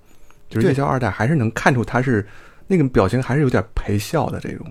[0.49, 2.25] 就是对夜宵二代还是能看出他是
[2.67, 4.67] 那个表情还是有点陪笑的这种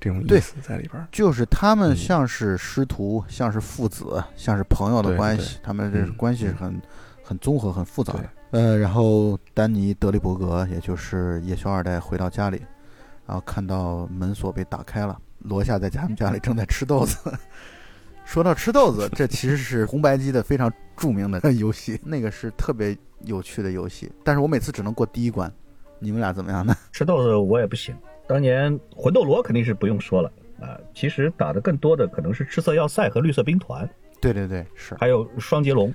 [0.00, 1.06] 这种意对思在里边儿。
[1.12, 6.82] 就是他们嗯像是师徒，像是父子，像是朋友的对对关系，他们这嗯关系是嗯很
[7.22, 8.24] 很综合、很复杂的。
[8.50, 12.62] 呃，然后丹尼·德利伯格，也就是夜宵二代回到家里，
[13.26, 17.16] 然后看到门锁被打开了，罗夏在他们家里正在吃豆子。
[18.24, 25.50] 说到吃豆子， 这其实是红白机的非常著名的游戏，那个是特别有趣的游戏，但是我每次只能过第一关。
[25.98, 26.74] 你们俩怎么样呢？
[26.92, 27.94] 吃豆子我也不行。
[28.28, 33.88] 当年魂斗罗肯定是不用说了啊，其实打的更多的可能是赤色要塞和绿色兵团，
[34.20, 34.94] 对对对，是。
[34.96, 35.92] 还有双截龙。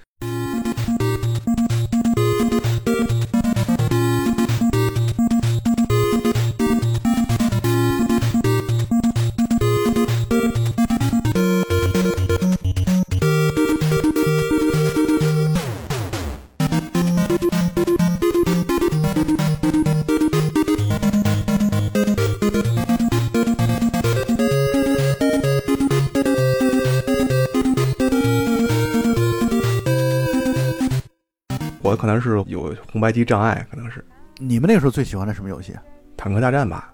[32.93, 34.06] 红白机障碍，可能是
[34.38, 35.73] 你们那个时候最喜欢的什么游戏？
[36.15, 36.93] 坦克大战吧。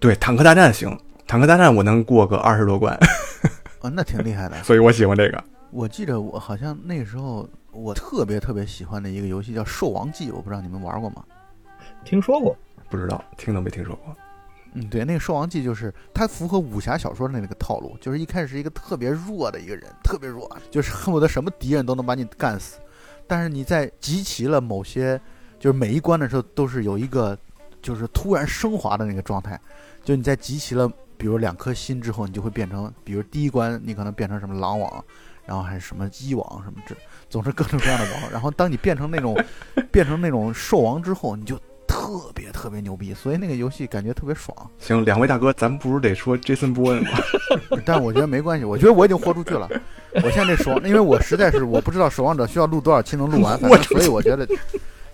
[0.00, 2.94] 对，坦克大战行，坦克大战我能过个二十多关，
[3.82, 4.56] 啊， 那挺厉害的。
[4.62, 5.44] 所以我喜欢这个。
[5.70, 11.22] 我记得我好像那时候我特别特别喜欢的一个游戏叫《兽王记》，我不知道你们玩过吗？
[12.06, 12.56] 听说过，
[12.88, 14.16] 不知道，听都没听说过。
[14.74, 22.78] 嗯，对，那个《兽王记》就是它符合武侠小说的那个套路，就是一开始是一个特别弱的一个人，特别弱，就是恨不得什么敌人都能把你干死。
[23.26, 25.18] 但是你在集齐了某些，
[25.58, 27.38] 就是每一关的时候，都是有一个
[27.80, 29.58] 就是突然升华的那个状态。
[30.02, 35.04] 就你在集齐了，比如两颗心之后，你就会变成，比如第一关你可能变成什么狼王，
[35.46, 36.94] 然后还是什么鸡王什么这，
[37.30, 38.28] 总之各种各样的王。
[38.32, 39.34] 然后当你变成那种
[39.90, 41.58] 变成那种兽王之后，你就
[42.04, 44.54] 特别特别牛逼，所以那个游戏感觉特别爽。
[44.78, 47.06] 行，两位大哥，咱们不如得说 Jason Bowen？
[47.84, 49.68] 但我觉得没关系，我觉得我已经豁出去了。
[50.22, 54.46] 我现在这守，因为我实在是我不知道守望者需要录多少期能录完，反正所以我觉得，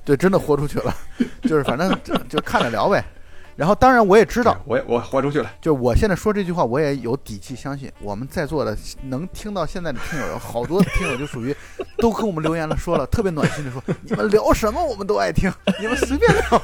[0.04, 0.94] 对，真的豁出去了。
[1.42, 3.04] 就是反正就就看着聊呗。
[3.60, 5.52] 然后当然我也知道，我也我豁出去了。
[5.60, 11.54] 就是我现在说这句话，我也有底气相信，我们在座的能听到现在的听友有好多听友就属于
[11.98, 16.62] 都跟我们留言了，说了特别暖心的说，你们聊什么我们都爱听， 你们随便聊。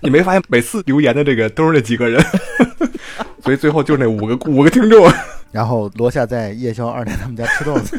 [0.00, 2.22] 你没发现每次留言的这个都是那几个人，
[3.42, 5.10] 所以最后就那五个五个听众。
[5.52, 7.96] 然后罗夏在夜宵二奶他们家吃豆子。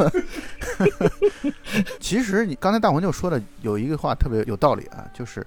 [2.00, 5.44] 其实你刚才大黄就说的有一个话特别有道理啊，就是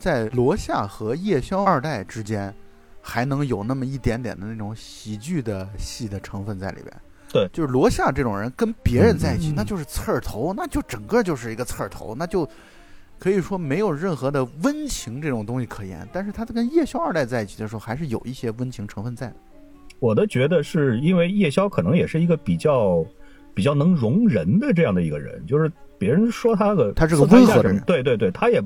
[0.00, 2.52] 在罗夏和夜宵二代之间，
[3.02, 6.92] 还能有那么一点点的那种喜剧的戏的成分在里边。
[7.32, 12.48] 对就是罗夏这种人跟别人在一起，嗯那就是刺儿头，那就整个就是一个刺儿头，那就
[13.20, 16.08] 可以说没有任何的温情这种东西可言。
[16.12, 19.36] 但是他跟夜宵二代在一起的时候，还是有一些温情成分在的。
[20.00, 23.04] 我的觉得是因为夜宵可能也是一个比较
[23.54, 28.60] 比较能容人的这样的一个人，就是别人说他个他是个温和的人对对对，他也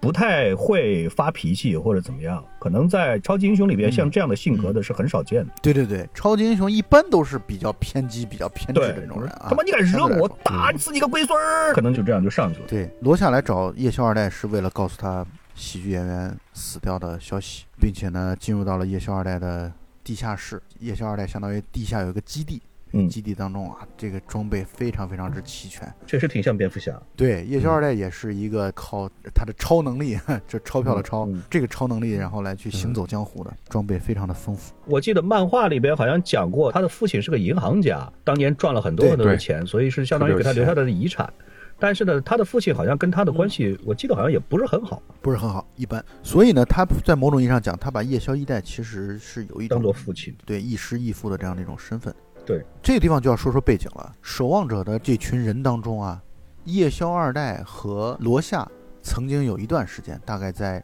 [0.00, 5.52] 不太会发脾气或者怎么样，可能在超级英雄里边嗯像这样的性格的是很少见的。
[5.60, 9.46] 对对对，超级英雄一般都是比较偏激、比较偏执的那种人啊。
[9.50, 11.74] 他妈你敢惹我打死你个龟孙儿！
[11.74, 12.66] 可能就这样就上去了。
[12.68, 19.72] 对，罗夏来找夜宵二代是为了告诉他喜剧演员死掉的消息，并且呢，进入到了夜宵二代的
[20.04, 20.62] 地下室。
[20.78, 22.77] 夜宵二代相当于地下有一个基地，嗯，
[23.08, 25.92] 基地当中啊，这个装备非常非常之齐全。
[26.06, 27.00] 确实挺像蝙蝠侠。
[27.16, 34.72] 对，夜宵二代也是一个靠他的超能力， 这钞票的钞，嗯这个超能力，然后来去行走江湖的，装备非常的丰富。
[34.86, 41.32] 我记得漫画里边好像讲过，他的父亲是个银行家，当年赚了很多很多的钱，所以是相当于给他留下的遗产。
[41.80, 46.04] 但是呢，他的父亲好像跟他的关系，我记得好像也不是很好，不是很好，一般。
[46.24, 50.34] 所以呢，他在某种意义上讲，他把夜宵一代其实是有一种当做父亲。
[50.44, 52.12] 对亦师亦父的这样的一种身份。
[52.48, 54.10] 对，这个地方就要说说背景了。
[54.22, 56.18] 守望者的这群人当中啊，
[56.64, 58.66] 夜宵二代和罗夏
[59.02, 60.82] 曾经有一段时间，大概在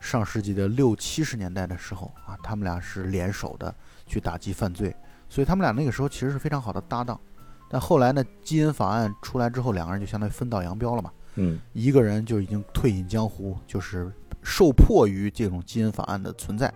[0.00, 3.74] 上世纪的六七十年代的时候啊，他们俩是联手的
[4.06, 4.96] 去打击犯罪，
[5.28, 7.20] 所以他们俩那个时候其实是非常好的搭档。
[7.68, 11.12] 但后来呢，基因法案出来之后，两个人就相当于分道扬镳了嘛。
[11.34, 14.10] 嗯，一个人就已经退隐江湖，就是
[14.42, 16.72] 受迫于这种基因法案的存在，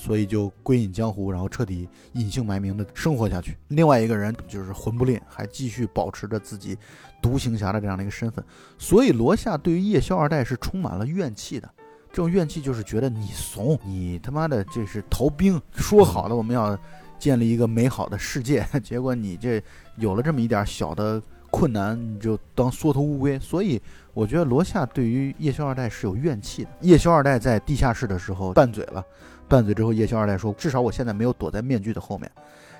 [0.00, 3.54] 所以就归隐江湖，然后彻底隐姓埋名的生活下去。
[3.68, 6.74] 另外一个人就是魂不吝，还继续保持着自己
[7.20, 8.42] 独行侠的这样的一个身份。
[8.78, 11.68] 所以罗夏对于夜宵二代是充满了怨气的。
[12.10, 16.76] 这种怨气就是觉得你怂，你他妈的这是逃兵，说好了我们要
[17.18, 19.62] 建立一个美好的世界， 结果你这
[19.96, 23.38] 有了这么一点小的困难，你就当缩头乌龟。
[23.38, 23.78] 所以
[24.14, 26.70] 我觉得罗夏对于夜宵二代是有怨气的。
[26.80, 29.04] 夜宵二代在地下室的时候拌嘴了，
[29.50, 32.30] 拌嘴之后，夜宵二代说：“至少我现在没有躲在面具的后面。”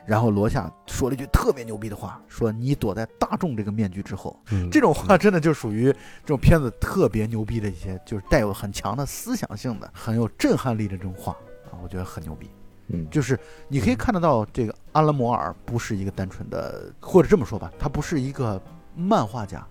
[0.06, 11.32] 然后罗夏说了一句特别牛逼的话，说：“你躲在大众这个面具之后。”嗯，这种话真的就属于这种片子特别牛逼的一些，就是带有很强的思想性的、很有震撼力的这种话
[11.70, 12.48] 啊，我觉得很牛逼。
[12.92, 18.60] 嗯，就是你可以看得到，这个阿兰摩尔不是一个单纯的，或者这么说吧，他不是一个
[18.96, 19.64] 漫画家，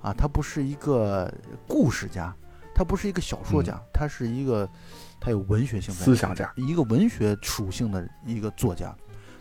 [0.00, 1.30] 啊，他不是一个
[1.66, 2.34] 故事家，
[2.74, 4.68] 他不是一个小说家，他是一个
[5.20, 8.94] 他有文学性的思想家，一个文学属性的一个作家，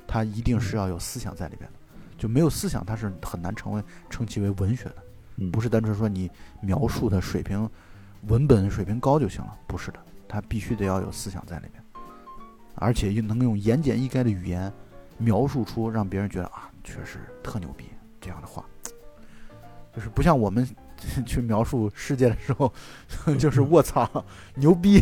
[0.07, 1.79] 他一定是要有思想在里边的，
[2.17, 4.95] 就没有思想，他是很难成为称其为文学的，
[5.37, 5.51] 嗯。
[5.51, 6.29] 不是单纯说你
[6.61, 7.69] 描述的水平
[8.27, 11.83] 文本水平高就行了，不是的，他必须得要有思想在里面，
[12.75, 14.71] 而且又能用言简意赅的语言
[15.17, 17.85] 描述出让别人觉得啊，确实特牛逼
[18.19, 18.65] 这样的话，
[19.95, 20.67] 就是不像我们
[21.25, 22.71] 去描述世界的时候，
[23.39, 24.23] 就是卧槽
[24.55, 25.01] 牛逼，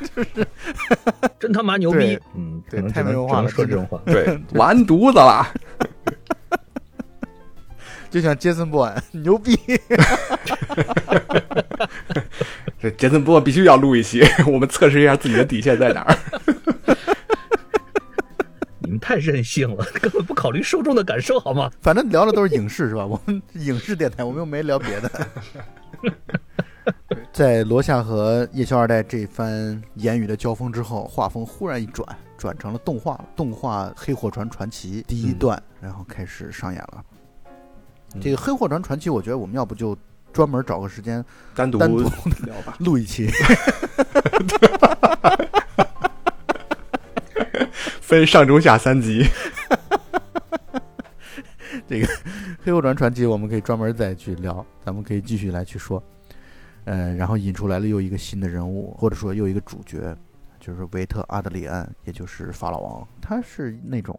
[1.38, 2.18] 真他妈牛逼！
[2.34, 4.00] 嗯，对太没文化了说这种话。
[4.06, 5.46] 对，完犊子了。
[8.10, 9.56] 就像杰森·波恩牛逼，
[12.82, 16.18] 这杰森波必须要录一期，我们测试一下自己的底线在哪儿。
[19.00, 21.70] 太任性了， 根本不考虑受众的感受，好吗？
[21.80, 23.04] 反正聊的都是影视是吧？
[23.08, 25.10] 我们影视电台，我们又没聊别的。
[27.32, 33.24] 在罗夏和夜宵二代这番言语的交锋之后，画风忽然一转，转成了动画了。
[33.36, 37.04] 动画《黑货船传奇》第一段，然后开始上演了。
[38.14, 39.96] 嗯这个《黑货船传奇》，我觉得我们要不就
[40.32, 41.98] 专门找个时间单独单独
[42.44, 42.74] 聊吧。
[42.80, 43.30] 录一期。
[48.10, 49.24] 分上中下三集。
[51.86, 52.06] 这个
[52.60, 56.02] 《黑火船传奇》，我们可以专门再去聊，咱们可以继续来去说。
[56.86, 60.12] 呃，然后引出来了又一个新的人物，或者说又一个主角，
[60.58, 63.06] 就是维特阿德里安，也就是法老王。
[63.22, 64.18] 他是那种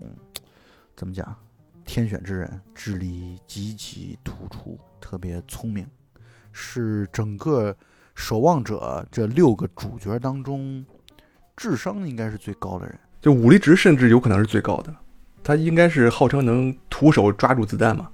[0.96, 1.36] 怎么讲，
[1.84, 5.86] 天选之人，智力极其突出，特别聪明，
[6.54, 7.76] 是整个
[8.16, 10.86] 守望者这六个主角当中
[11.58, 12.98] 智商应该是最高的人。
[13.22, 14.94] 就武力值甚至有可能是最高的，
[15.44, 18.10] 他应该是号称能徒手抓住子弹嘛，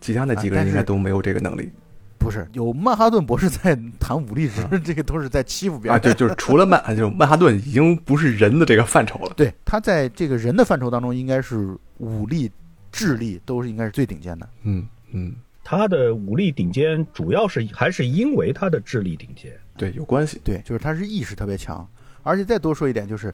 [0.00, 1.70] 其他那几个人应该都没有这个能力
[2.18, 5.98] 不是有曼哈顿博士在谈武力值，这个都是在欺负别人啊。
[5.98, 9.32] 就就是除了曼， 就曼哈顿已经不是人的这个范畴了。
[9.36, 12.50] 对，他在这个人的范畴当中，应该是武力、
[12.90, 14.48] 智力都是应该是最顶尖的。
[14.62, 19.52] 嗯嗯，他的武力顶尖，主要是还是因为他的智力顶尖。
[19.76, 20.40] 对，有关系。
[20.42, 21.86] 对，就是他是意识特别强，
[22.22, 23.32] 而且再多说一点，就是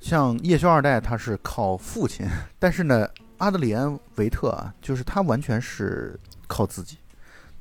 [0.00, 2.26] 像叶修二代，他是靠父亲，
[2.58, 3.08] 但是呢，
[3.38, 6.96] 阿德里安维特啊，就是他完全是靠自己，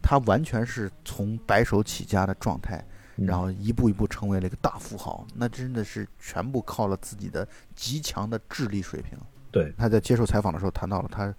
[0.02, 2.84] 他完全是从白手起家的状态，
[3.18, 9.18] 嗯然后一步一步成为了一个大富豪，那真的是全部靠了自己的极强的智力水平。
[9.52, 11.34] 对，他在接受采访的时候谈到了他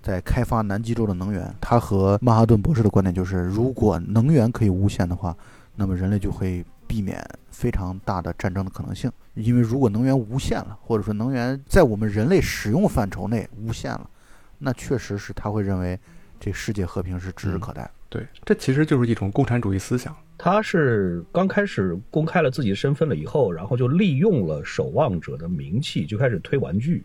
[0.00, 1.54] 在开发南极洲的能源。
[1.60, 5.36] 他和曼哈顿博士的观点就是，如果能源可以无限的话，
[5.74, 9.10] 那么人类就会避免非常大的战争的可能性。
[9.32, 14.10] 因为如果能源无限了，或者说能源在我们人类使用范畴内无限了，
[14.58, 15.98] 那确实是他会认为
[16.38, 17.90] 这世界和平是指日可待的。
[18.10, 20.14] 对，这其实就是一种共产主义思想。
[20.36, 27.02] 他是刚开始公开了自己的身份了以后，然后就利用了守望者的名气，就开始推玩具，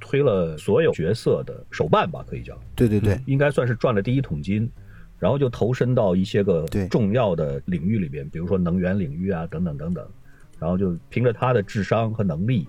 [0.00, 4.68] 推了所有角色的手办吧，可以叫，对对对，应该算是赚了第一桶金。
[5.22, 10.04] 然后就投身到一些个对重要的领域里边，比如说能源领域啊，等等等等。
[10.58, 12.66] 然后就凭着他的智商和能力，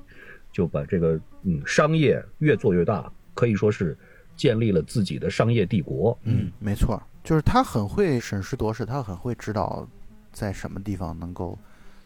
[0.52, 3.98] 就把这个嗯商业越做越大，可以说是
[4.36, 6.16] 建立了自己的商业帝国。
[6.26, 9.88] 嗯，没错，就是他很会审时度势，他很会知道
[10.32, 11.58] 在什么地方能够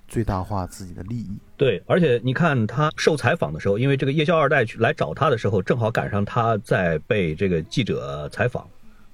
[0.07, 1.37] 最大化自己的利益。
[1.57, 8.67] 对，而且你看他受采访的时候，因为这个夜宵二代去来找他的时候，正好赶上他在被这个记者采访，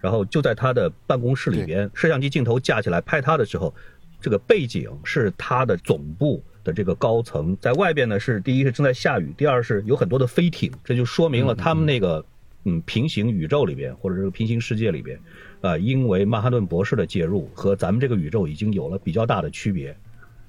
[0.03, 3.73] 然后就在他的办公室里边，摄像机镜头架起来拍他的时候，
[4.19, 12.25] 这个背景是他的总部的这个高层，在外边呢是第一是正在下雨，第二是有很多的飞艇，这就说明了他们那个
[12.65, 15.17] 嗯平行宇宙里边或者是平行世界里边，
[15.61, 19.95] 啊、因为曼哈顿博士的介入和咱们这个宇宙已经有了比较大的区别。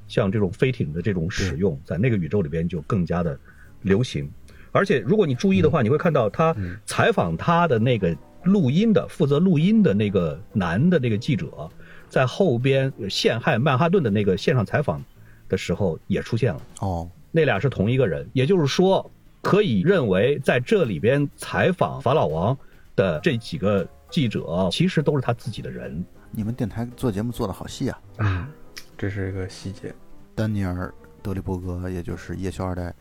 [0.08, 3.38] 像这种飞艇的这种使用，在那个宇宙里边就更加的
[3.82, 4.28] 流行。
[4.72, 8.14] 而且如果你注意的话，你会看到他采访他的那个
[8.44, 11.68] 录音的负责录音的那个男的那个记者，
[12.08, 15.02] 在后边陷害曼哈顿的那个线上采访
[15.48, 16.60] 的时候也出现了。
[16.80, 19.10] 哦，那俩是同一个人，也就是说，
[19.42, 22.56] 可以认为在这里边采访法老王
[22.94, 26.04] 的这几个记者，其实都是他自己的人。
[26.30, 28.00] 你们电台做节目做的好细啊！
[28.16, 28.48] 啊，
[28.96, 29.94] 这是一个细节。
[30.34, 30.88] 丹尼尔·
[31.22, 32.92] 德里伯格，也就是夜宵二代，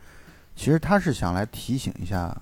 [0.54, 2.36] 其实他是想来提醒一下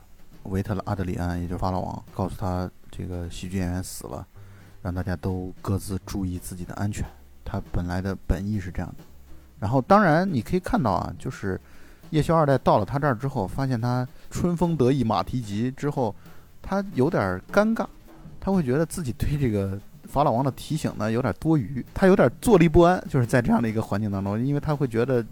[0.44, 4.24] 维特拉阿德里安，也就是法老王，告诉他这个喜剧演员死了，
[4.82, 7.04] 让大家都各自注意自己的安全。
[7.44, 9.04] 他本来的本意是这样的。
[9.58, 11.60] 然后，当然你可以看到啊，就是
[12.10, 16.14] 夜宵二代到了他这儿之后，发现他春风得意马蹄疾之后，
[16.60, 17.86] 他有点尴尬，
[18.38, 19.80] 他会觉得自己对这个。
[20.04, 25.24] 法老王的提醒呢，有点多余，他有点坐立不安，就是在这样的一个环境当中，因为他会觉得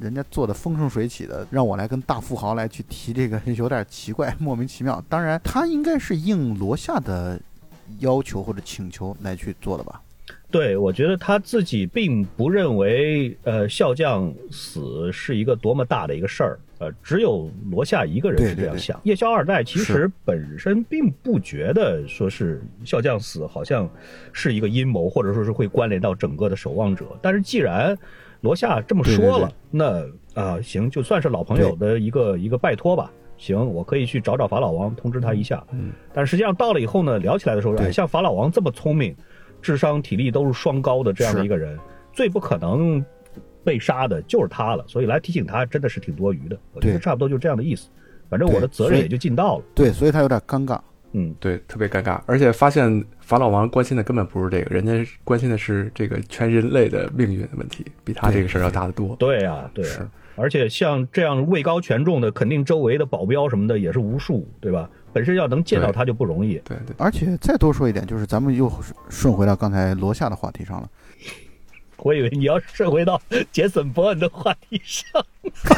[0.00, 5.02] 人家做的风生水起的，让我来跟大富豪来去提这个， 有点奇怪， 莫名其妙。
[5.08, 7.40] 当然，他应该是应罗夏的
[8.00, 10.00] 要求或者请求来去做的吧。
[10.50, 18.98] 对，我觉得他自己并不认为，呃，笑将死是一个多么大的一个事儿，呃，只有罗夏一个人是这样想。
[19.04, 23.88] 夜宵二代其实本身并不觉得说是笑将死好像
[24.32, 27.06] 是一个阴谋，或者说是会关联到整个的守望者。
[27.20, 27.96] 但是既然
[28.40, 33.10] 罗夏这么说了，那啊，行，就算是老朋友的一个一个拜托吧。
[33.36, 35.62] 行，我可以去找找法老王，通知他一下。
[35.72, 39.14] 嗯，但实际上到了以后呢，聊起来的时候，像法老王这么聪明。
[39.62, 41.76] 智商、体力都是双高的这样的一个人，
[42.12, 43.04] 最不可能
[43.64, 44.84] 被杀的就是他了。
[44.86, 46.56] 所以来提醒他，真的是挺多余的。
[46.72, 47.88] 我觉得差不多就这样的意思。
[48.28, 49.64] 反正我的责任也就尽到了。
[49.74, 50.78] 对，所以他有点尴尬。
[51.18, 52.20] 嗯，对，特别尴尬。
[52.26, 59.16] 而且发现法老王关心的根本不是这个，人家关心的是这个全人类的命运的问题，比他这个事儿要大得多。
[59.16, 59.82] 对呀，对。
[60.34, 64.90] 而且像这样位高权重的，肯定周围的保镖什么的也是无数，对吧？
[65.14, 66.60] 本身要能见到他就不容易。
[66.62, 66.94] 对对。
[66.98, 68.70] 而且再多说一点，就是咱们又
[69.08, 70.90] 顺回到刚才罗夏的话题上了。
[71.96, 73.18] 我以为你要顺回到
[73.50, 75.10] 杰森·伯恩的话题上。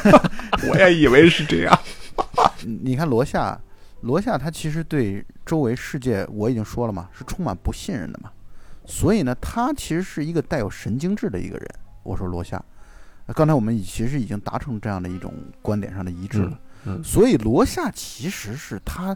[0.68, 1.78] 我也以为是这样。
[2.82, 3.56] 你看罗夏，
[4.02, 8.30] 罗夏他其实对周围世界，我已经说了嘛，是充满不信任的嘛。
[8.86, 11.68] 所以呢，他其实是一个带有神经质的一个人。
[12.02, 12.62] 我说罗夏。
[13.34, 19.14] 刚才我们其实已经达成这样的一种观点上的一致了，嗯，所以罗夏其实是他，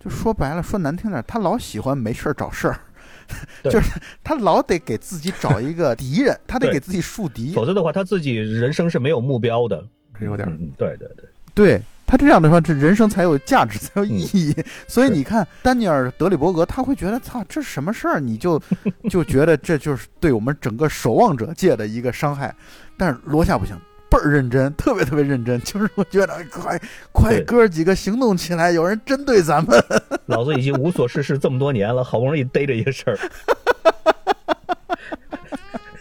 [0.00, 2.80] 就说白了，说难听点，他老喜欢没事儿找事儿，
[3.64, 9.86] 就是他老得给自己找一个敌人，他得给自己树敌，否则的话，他自己人生是没有目标的，
[10.20, 10.48] 有点，
[10.78, 11.82] 对对对，对。
[12.06, 14.54] 他这样的话，这人生才有价值，才有意义。
[14.86, 18.20] 所以你看，丹尼尔·德里伯格他会觉得，操，这什么事儿？
[18.20, 18.60] 你就
[19.10, 22.54] 就觉得这就是对我们整个守望者界的一个伤害。
[22.96, 23.76] 但是罗夏不行，
[24.10, 25.60] 倍儿认真，特别特别认真。
[25.64, 26.80] 就是我觉得，快
[27.10, 29.82] 快，哥几个行动起来，有人针对咱们。
[30.26, 33.18] 老子已经无所事事这么多年了，好不容易逮着一个事儿。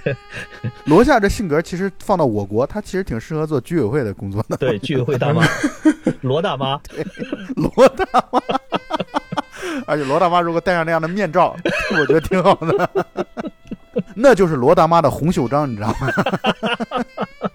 [0.86, 4.58] 罗夏这性格其实放到我国，他其实挺适合做居委会的工作的。
[4.58, 5.44] 对，居委会大妈，
[6.22, 6.80] 罗大妈，
[7.56, 8.42] 罗大妈。
[9.88, 11.56] 而且罗大妈如果戴上那样的面罩，
[11.98, 12.90] 我觉得挺好的。
[14.16, 16.08] 那就是罗大妈的红袖章，你知道吗？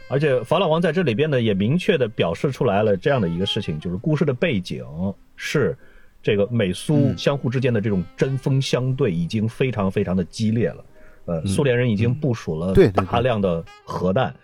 [0.08, 4.84] 而且法老王在这里边呢，也明确的表示出来了这样的一个事情，就是故事的背景
[5.36, 5.76] 是
[6.22, 10.84] 这个美苏相互之间的这种针锋相对已经非常非常的激烈了。
[11.28, 12.74] 呃，苏联人已经部署了
[13.06, 14.34] 大量的核弹，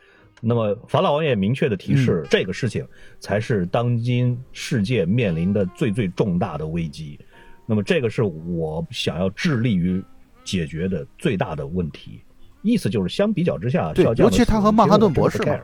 [0.42, 2.86] 那么法老王也明确的提示，这个事情
[3.18, 7.18] 才是当今世界面临的最最重大的危机，
[7.64, 10.04] 那么这个是我想要致力于
[10.44, 12.20] 解决的最大的问题。
[12.60, 15.58] 意思就是相比较之下，对，尤其他和曼哈顿博士嘛，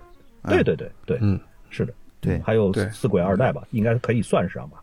[0.49, 4.83] 对对对对，嗯，是的，对，还有四鬼二代吧，应该可以算上吧。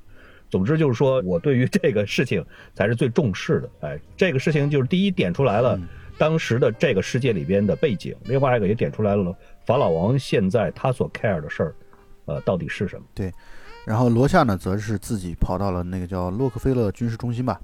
[0.51, 3.69] 总之就是说我对于这个事情才是最重视的。
[3.81, 5.79] 哎，这个事情就是第一点出来了。
[6.17, 11.75] 当时的这个世界里边的背景，另外一个也点出来了，法老王现在他所 care 的事儿，
[12.25, 13.05] 呃，到底是什么？
[13.13, 13.31] 对，
[13.85, 17.59] 然后罗夏呢，则是自己跑到了那个叫洛克菲勒军事中心吧，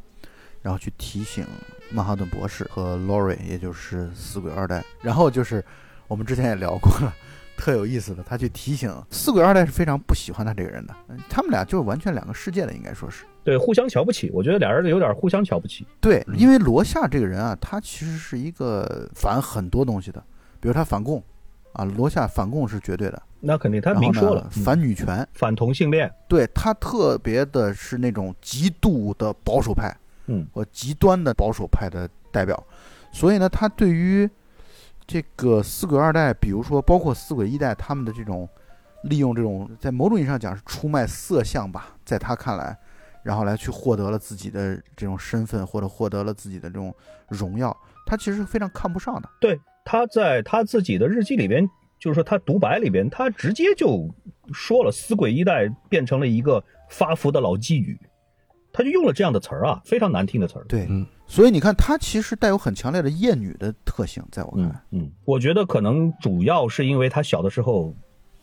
[0.62, 1.46] 然后去提醒
[1.92, 4.84] 曼哈顿博士和 Lori，也就是死鬼二代。
[5.02, 5.64] 然后就是
[6.08, 7.14] 我们之前也聊过了。
[7.56, 10.96] 特有意思的，他去提醒四鬼二代是非常不喜欢他这个人的，
[11.30, 14.32] 他们俩就是完全两个世界的，应该说是对互相瞧不起。
[14.34, 15.86] 我觉得俩人有点互相瞧不起。
[16.00, 20.24] 对，因为罗夏这个人啊，他其实是一个反很多东西的，
[20.60, 21.22] 比如他反共
[21.74, 29.96] 啊，罗夏反共是绝对的，那肯定他明说了，反女权、反同性恋，对他特别的是那种极度的保守派，
[30.28, 32.64] 嗯，和极端的保守派的代表，
[33.12, 34.30] 所以呢，他对于。
[35.06, 38.48] 这个四鬼二代，比如说包括四鬼一代，他们的这种
[39.04, 42.76] 利用这种，在某种意义上讲是出卖色相吧，在他看来，
[43.24, 46.94] 然后来去获得了自己的这种身份，或者获得了自己的这种
[47.28, 49.30] 荣耀，他其实非常看不上的。
[49.40, 51.68] 对，他在他自己的日记里边
[52.00, 54.10] 就是说他独白里边，他直接就
[54.52, 57.98] 说了“死鬼一代”变成了一个发福的老妓女，
[58.74, 60.66] 他就用了这样的词儿啊，非常难听的词儿。
[60.68, 67.96] 对，嗯所以你看，他其实带有很强烈的厌女的特性，在我看嗯来，嗯，我觉得可能主要是因为他小的时候，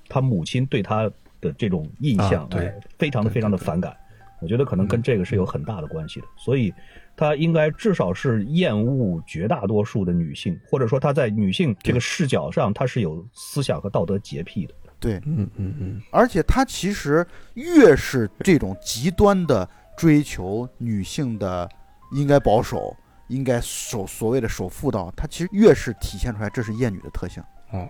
[0.09, 1.03] 他母亲对他
[1.41, 3.95] 的这种印象，啊对哎非常的非常的反感。
[4.41, 6.73] 我觉得可能跟这个是有很大的关系的，所以
[7.17, 14.75] 他应该至少是厌恶绝大多数的女性，或者说他在女性这个视角上，他是有思想和道德洁癖的。
[14.99, 21.69] 对，嗯嗯嗯，而且他其实越是这种极端的追求女性的
[22.13, 22.95] 应该保守，
[23.29, 27.43] 应该守所谓的守妇道，他其实越是体现出来这是厌女的特性。
[27.73, 27.89] 哦，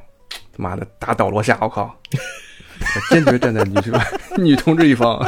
[0.53, 1.97] 他妈的打倒罗夏，我靠！
[2.81, 4.03] 我 坚决站在女是吧
[4.39, 5.21] 女同志一方。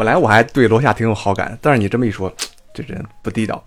[0.00, 2.34] 本来我还对罗夏挺有好感，但是你这么一说，
[2.72, 3.62] 这人不地道。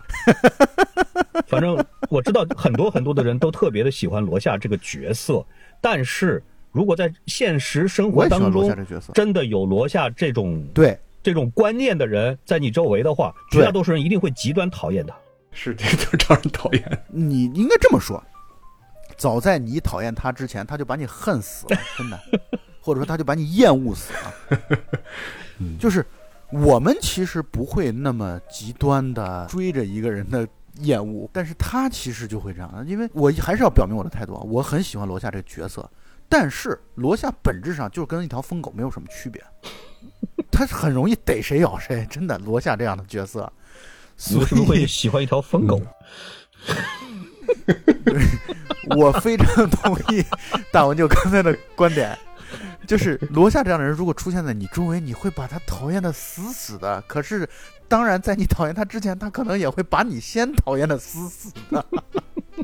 [1.45, 1.77] 反正
[2.09, 5.45] 我知道很多很多的人都特别的喜欢罗夏这个角色，
[5.79, 8.75] 但是如果在现实生活当中。
[9.13, 15.15] 真的有罗夏这种对，这种观念的人在你周围的话，绝大多数人一定会极端讨厌他。
[15.51, 17.03] 是，这就招人讨厌。
[17.09, 18.23] 你应该这么说，
[19.17, 22.19] 早在你讨厌他之前，他就把你恨死了，真的，
[22.81, 24.59] 或者说他就把你厌恶死了。
[25.79, 26.03] 就是
[26.53, 30.47] 我们其实不会那么极端的追着一个人的
[30.81, 35.89] 厌恶，但是他其实就会这样，因为我还是要表明我的态度啊，我很喜欢罗夏这个角色，
[36.29, 39.43] 但是罗夏本质上就跟一条疯狗没有什么区别，
[40.51, 43.51] 他很容易逮谁咬谁，真的，罗夏这样的角色。
[44.15, 45.81] 所你为什么会，喜欢一条疯狗？
[48.95, 50.23] 我非常同意
[50.71, 52.17] 大文就刚才的观点，
[52.87, 57.01] 就是罗夏这样的人，如果出现在你周围，你会把他讨厌的死死的。
[57.07, 57.47] 可是，
[57.87, 61.85] 当然，在你讨厌他之前，他可能也会把你先讨厌的死死的。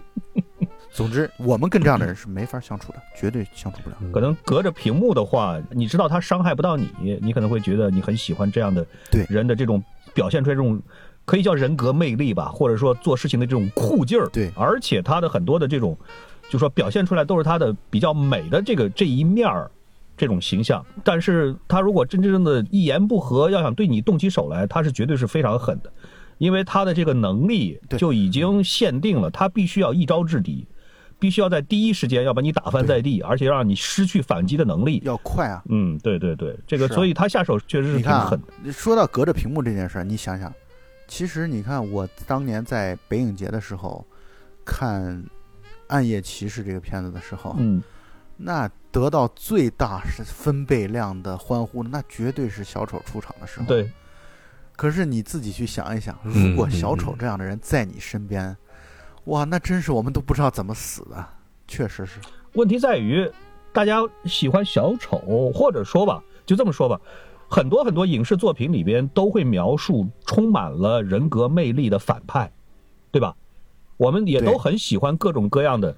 [0.91, 3.95] 总之，我们跟这样的人是没法相处的，绝对相处不了。
[4.11, 10.81] 可能隔着屏幕的话，你知道他伤害不到你，你可能会觉得你很喜欢这样的对人的这种表现出来这种。
[11.25, 14.27] 可以叫人格魅力吧，或者说做事情的这种酷劲儿。
[14.29, 15.95] 对而且他的很多的这种，
[16.49, 19.69] 就说表现出来都是他的比较美的这个这一面儿，
[20.19, 20.85] 这种形象。
[21.03, 25.91] 但是他如果真真正的一言不合要想对你动起手来，他是绝对是非常狠的，
[26.37, 30.67] 因为他的这个能力就已经限定了他必须要一招制敌，
[31.17, 35.01] 必须要在第一时间要把你打翻在地，而且让你失去反击的能力。
[35.05, 35.63] 要快啊！
[35.69, 40.53] 嗯，对对对，这个啊所以他下手确实是挺你看啊狠的。，说到隔着屏幕这件事儿，你想想，
[41.07, 44.05] 其实你看我当年在北影节的时候
[44.63, 45.17] 看
[45.87, 47.81] 《暗夜骑士》这个片子的时候，嗯，
[48.41, 53.65] 那得到最大是分贝量的欢呼，那绝对是小丑出场的时候。。
[53.65, 53.91] 对，
[54.77, 58.55] 可是你自己去想一想，嗯如果小丑这样的人在你身边，
[59.25, 61.27] 哇，那真是我们都不知道怎么死的。
[61.67, 62.19] 确实是，
[62.53, 63.29] 问题在于
[63.73, 66.99] 大家喜欢小丑，或者说吧，就这么说吧。
[67.49, 72.51] 很多很多影视作品里边都会描述充满了人格魅力的反派，
[73.11, 73.35] 对吧？
[73.97, 75.93] 我们也都很喜欢各种各样的，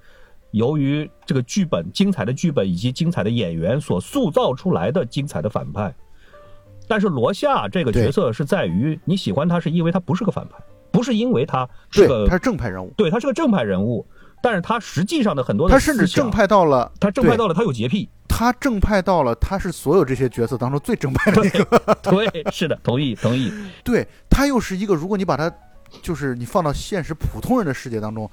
[0.51, 5.93] 由于这个剧本精彩的剧本以及精彩的演员所塑造出来的精彩的反派。
[6.87, 10.57] 但是罗夏这个角色是在于你喜欢他，是因为他不是个反派，
[10.91, 14.05] 不是因为他是，个他是正派人物，对他是个正派人物，
[14.41, 18.09] 但是他实际上的很多的他甚至正，派到了，他正派到了他有洁癖。
[18.27, 21.97] 他正派到了，他是所有这些角色当中最正派的一个。
[22.01, 23.53] 对，是的，同意同意。
[23.83, 25.53] 对他又是一个，如果你把他，
[26.01, 28.29] 就是你放到现实普通人的世界当中，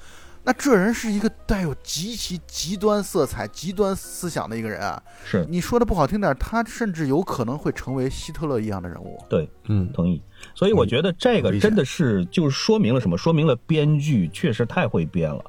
[0.49, 5.03] 那这人是一个带有极其极端色彩、极端思想的一个人啊。
[5.23, 9.23] 是你说的不好听点，他甚至有可能会成为希特勒一样的人物。
[9.29, 10.23] 对，嗯，同意。
[10.55, 13.19] 所以我觉得这个真的是就是说明了什么？
[13.19, 15.45] 说明了编剧确实太会编了。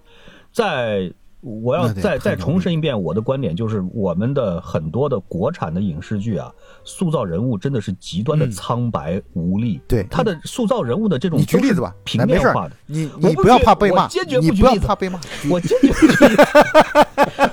[0.52, 1.10] 在
[1.42, 6.52] 我要再再重申一遍我的观点，就是我们的很多的国产的影视剧啊，
[6.84, 9.80] 塑造人物真的是极端的嗯苍白无力。
[9.88, 12.76] 对他的塑造人物的这种你举例子吧平面化的。
[12.86, 15.20] 你你不要怕被骂，坚决不举例子怕被骂。
[15.50, 16.44] 我坚决不举例子，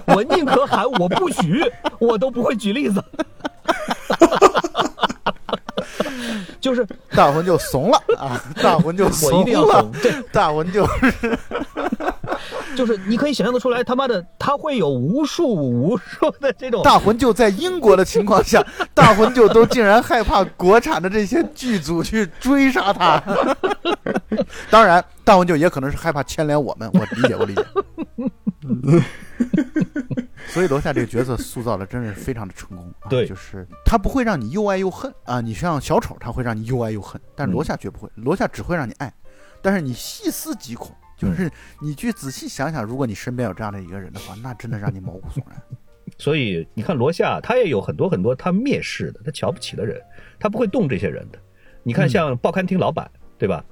[0.07, 1.63] 我宁可喊我不举，
[2.01, 3.01] 我都不会举例子。
[6.61, 9.89] 就是大魂就怂了啊，大魂就我怂了
[10.33, 10.85] 大魂就
[12.77, 18.65] 就是你可以想象得出来，他妈的他会有无数无数的这种大魂就在英国的情况下，
[18.95, 23.21] 大魂就都竟然害怕国产的这些剧组去追杀他。
[24.71, 27.65] 当然，大魂就也可能是害怕牵连我们，我理解，我理解。
[30.49, 33.09] 所以罗夏这个角色塑造的真是非常的成功啊！
[33.09, 35.41] 对就是他不会让你又爱又恨啊。
[35.41, 39.13] 你像小丑，他会让你又爱又恨，但是罗夏绝不会，罗夏只会让你爱。
[39.63, 41.51] 但是你细思极恐，就是
[41.81, 45.61] 你去仔细想想，如果你身边有这样的一个人的话， 那真的让你毛骨悚然。
[46.19, 50.01] 所以你看罗夏，他也有很多很多他蔑视的、他瞧不起的人，
[50.39, 51.39] 他不会动这些人的。
[51.83, 53.65] 你看像报刊亭老板，对吧？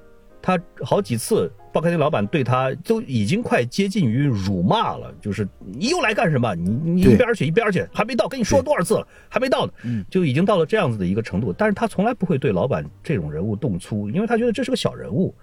[0.43, 6.55] 他好几次报刊亭老板对他都已经快接近于辱骂了，就是你又来干什么？
[6.55, 11.53] 你你一边去一边去，还没到，跟你说多少次了，还没到呢，就已经到了这样子的一个程度。
[11.53, 15.35] 但是他从来不会对老板这种人物动粗，因为他觉得这是个小人物。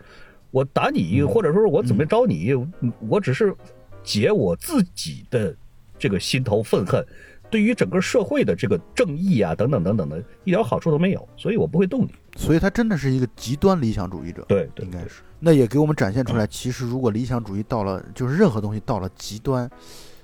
[0.51, 2.53] 我打你，或者说是我怎么着你，
[3.09, 3.55] 我只是
[4.03, 5.55] 解我自己的。
[6.01, 7.05] 这个心头愤恨，
[7.47, 12.15] 对于整个社会的这个正义啊，等等等等的，一点好处都没有，所以我不会动你。
[12.35, 15.21] 所以他真的是一个极端理想主义者，对，应该是。
[15.39, 19.69] 那也给我们展现出来，其实如果理想主义到了，就是任何东西到了极端，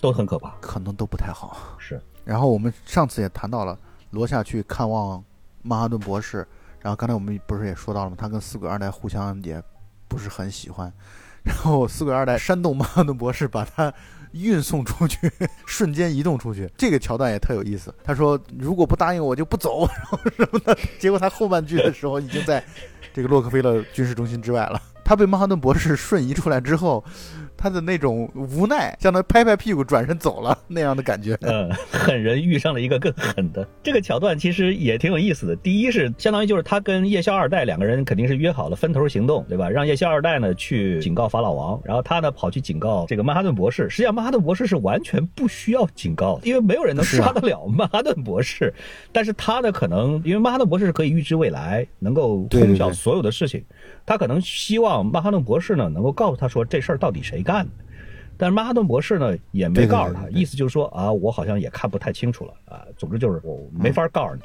[0.02, 1.78] 都很可怕，可能都不太好。
[1.78, 2.02] 是。
[2.26, 3.78] 然后我们上次也谈到了
[4.10, 5.24] 罗夏去看望
[5.62, 6.38] 曼哈顿博士，
[6.80, 8.16] 然后刚才我们不是也说到了吗？
[8.20, 9.62] 他跟四鬼二代互相也
[10.08, 10.92] 不是很喜欢，
[11.44, 13.94] 然后四鬼二代煽动曼哈顿博士把他。
[14.34, 15.32] 运送出去，
[15.66, 17.96] 瞬间移动出去，这个桥段也特有意思。
[18.04, 19.88] 他说：“如果不答应我，就不走。
[19.96, 22.64] ”然后什么的，结果他后半句的时候已经在
[23.14, 24.80] 这个洛克菲勒军事中心之外了。
[25.04, 27.04] 他被曼哈顿博士瞬移出来之后。
[27.58, 31.38] 他的那种无奈，像他拍拍屁股转身走了那样的感觉。
[31.42, 33.68] 嗯，狠人遇上了一个更狠的。
[33.84, 35.56] 这个桥段其实也挺有意思的。
[35.58, 39.70] 第一是相当于就是他跟夜宵二代两个人肯定是约好了分头行动，对吧？
[39.70, 43.90] 让夜宵二代呢去警告法老王，然后他呢跑去警告这个曼哈顿博士。
[43.90, 48.74] 实际上曼哈顿博士是完全不需要警告，因为没有人能杀得了曼哈顿博士。
[49.12, 53.64] 但是他呢可能因为曼哈顿博士是可以预知未来，能够通晓所有的事情。
[54.08, 57.72] 他可能希望曼哈顿博士呢能够告诉他说这事儿到底谁干的，
[58.38, 62.86] 但是曼哈顿博士呢也没告诉他，意思就是说啊，我好像也看不太清楚了啊。
[62.96, 64.42] 总之就是我没法告诉你。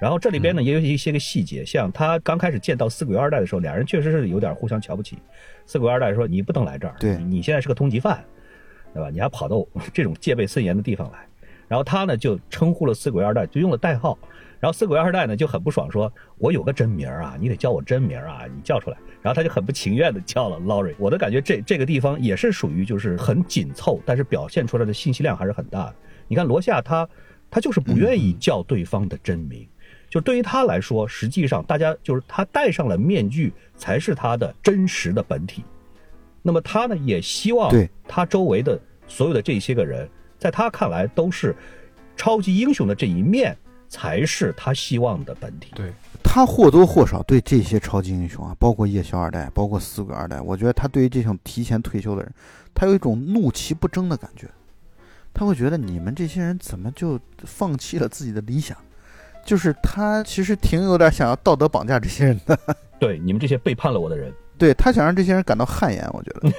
[0.00, 5.18] 然后这里边呢也有一些个细节，像他刚开始见到四鬼二代的时候，俩人确实是有点互相瞧不起。
[5.66, 8.24] 四鬼二代说你不能来这儿，对你现在是个通缉犯，
[8.94, 9.10] 对吧？
[9.10, 11.18] 你还跑到这种戒备森严的地方来。
[11.66, 14.16] 然后他呢就称呼了四鬼二代，就用了代号。
[14.60, 20.94] 然后四鬼二代呢就很不爽，说：“我有个真名啊，你得叫我真名啊，你叫出来。”然后他就很不情愿的叫了 Laurie。
[20.98, 25.94] 我的感觉，这这个地方也是属于就是很紧凑，但是表现出来的信息量还是很大的。
[26.28, 27.08] 你看罗夏他
[27.50, 29.66] 他就是不愿意叫对方的真名，
[30.10, 35.64] 就对于他来说，实际上大家就是他戴上了面具才是他的真实的本体。
[36.42, 37.70] 那么他呢也希望
[38.06, 40.06] 他周围的所有的这些个人，
[40.38, 41.56] 在他看来都是
[42.14, 43.56] 超级英雄的这一面。
[43.90, 45.72] 才是他希望的本体。
[45.74, 52.32] 对他或多或少对这些超级英雄啊，包括夜宵二代，包括死鬼二代，我觉得他对于这种提前退休的人，
[52.72, 54.48] 他有一种怒其不争的感觉。
[55.34, 58.76] 他会觉得你们这些人怎么就放弃了自己的理想？
[59.44, 62.58] 就是他其实挺有点想要道德绑架这些人的。
[63.00, 66.06] 对，你们这些背叛了我的人， 对他想让这些人感到汗颜。
[66.12, 66.52] 我觉得，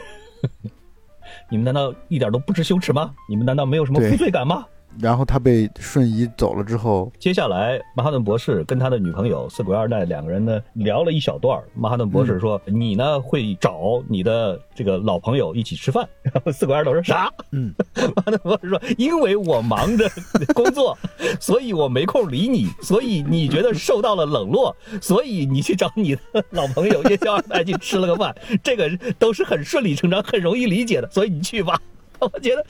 [1.52, 3.14] 你们难道一点都不知羞耻吗？
[3.30, 4.66] 你们难道没有什么负罪感吗？
[5.00, 11.60] 然后他被瞬移走了之后，接下来曼哈顿博士跟他的女朋友四鬼二代两个人呢聊了一小段。
[11.74, 20.10] 曼哈顿博士说：“你呢会找你的这个老朋友一起吃饭？”然 后四鬼二代说：“啥？”嗯，曼哈顿博士说：“因为我忙着
[20.54, 20.98] 工作，
[21.40, 26.22] 所以我没空理你，所以你觉得受到了冷落， 所以你去找你的
[26.52, 31.80] 老朋友夜宵二代去吃了个饭，这个都是很顺理成章、很容易理解的，所以你去吧。”
[32.22, 32.66] 我觉得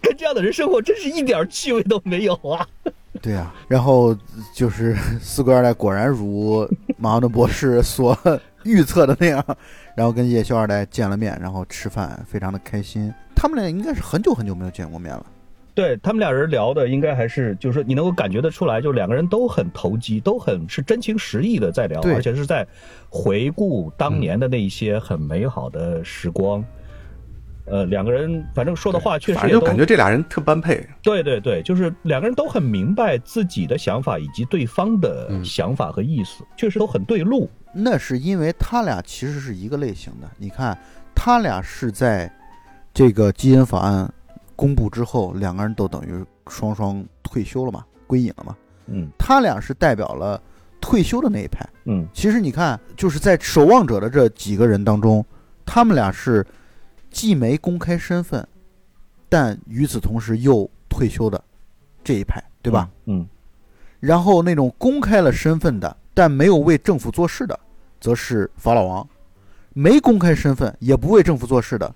[0.00, 2.66] 跟这样的人生活真是一点趣味都没有啊！
[3.22, 4.14] 对呀，然后
[4.54, 8.16] 就是四哥二代果然如马哈顿博士所
[8.64, 9.44] 预测的那样，
[9.94, 13.12] 然后跟叶修二代见了面，然后吃饭，非常的开心。
[13.34, 15.24] 他们俩应该是很久很久没有见过面了。
[15.74, 22.66] 对他们俩人聊的，应该还是就是说你能够感觉得出来，就两个人都很投机，都很是真情实意的在聊，而且是在
[23.10, 26.64] 回顾当年的那一些很美好的时光。
[27.68, 30.88] 呃，两个人反正说的话确实，就感觉这俩人特般配。
[31.02, 37.50] 对对对，就是两个人都很明白自己的想法以及对方的想法和意思，确实都很对路。
[37.74, 40.30] 那是因为他俩其实是一个类型的。
[40.38, 40.78] 你看，
[41.12, 42.32] 他俩是在
[42.94, 44.08] 这个基因法案
[44.54, 48.56] 公布之后，两个人都等于双双退休了嘛，归隐了嘛。
[48.86, 50.40] 嗯，他俩是代表了
[50.80, 51.68] 退休的那一派。
[51.86, 55.26] 嗯，其实你看，就是在守望者的这几个人当中，
[55.64, 56.46] 他们俩是。
[57.16, 58.46] 既没公开身份，
[59.26, 61.42] 但与此同时又退休的
[62.04, 62.90] 这一派，对吧？
[63.06, 63.26] 嗯。
[64.00, 67.58] 然后那种公开了身份的，但没有为政府做事的，
[67.98, 69.02] 则是法老王；
[69.72, 71.90] 没公开身份也不为政府做事的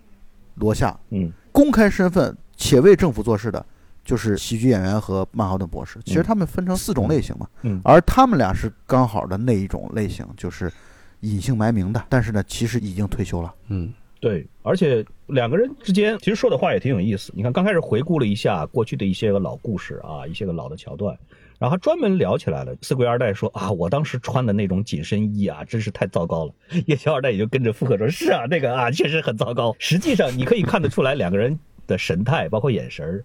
[0.54, 0.98] 罗夏。
[1.10, 1.30] 嗯。
[1.52, 3.62] 公开身份且为政府做事的，
[4.02, 6.00] 就是喜剧演员和曼哈顿博士。
[6.06, 7.46] 其实他们分成四种类型嘛。
[7.60, 7.78] 嗯。
[7.84, 10.72] 而他们俩是刚好的那一种类型，就是
[11.20, 13.54] 隐姓埋名的，但是呢，其实已经退休了。
[13.68, 13.92] 嗯。
[14.20, 17.32] 对，而且两个人之间其实说的话也挺有意思。
[17.34, 21.18] 你看，刚开始回顾了一下过去的一些个老故事啊，一些个老的桥段，
[21.58, 22.76] 然后还专门聊起来了。
[22.82, 26.52] 四贵二代说啊，我当时穿的那种紧身衣啊，真是太糟糕了。
[26.84, 29.74] 夜宵二代也就跟着附和说，是啊，那个啊，确实很糟糕。
[29.78, 33.24] 实际上你可以看得出来，两个人的神态，包括眼神儿，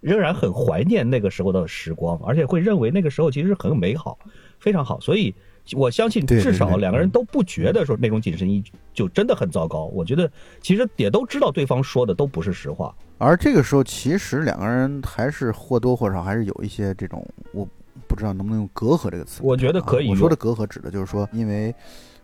[0.00, 4.18] 仍然很怀念那个时候的时光，而且会认为那个时候其实很美好，
[4.58, 4.98] 非常好。
[5.00, 5.34] 所以。
[5.76, 8.62] 我相信，至少两个人都不觉得说那种紧身衣
[8.92, 9.84] 就真的很糟糕。
[9.86, 12.94] 我觉得其实也都知道对方说的都不是实话。
[13.18, 17.68] 而这个时候，其实两个人还是或多或少还是有一些这种，我
[18.06, 19.40] 不知道能不能用“隔阂”这个词。
[19.44, 20.08] 我觉得可以。
[20.08, 21.74] 我说的隔阂指的就是说，因为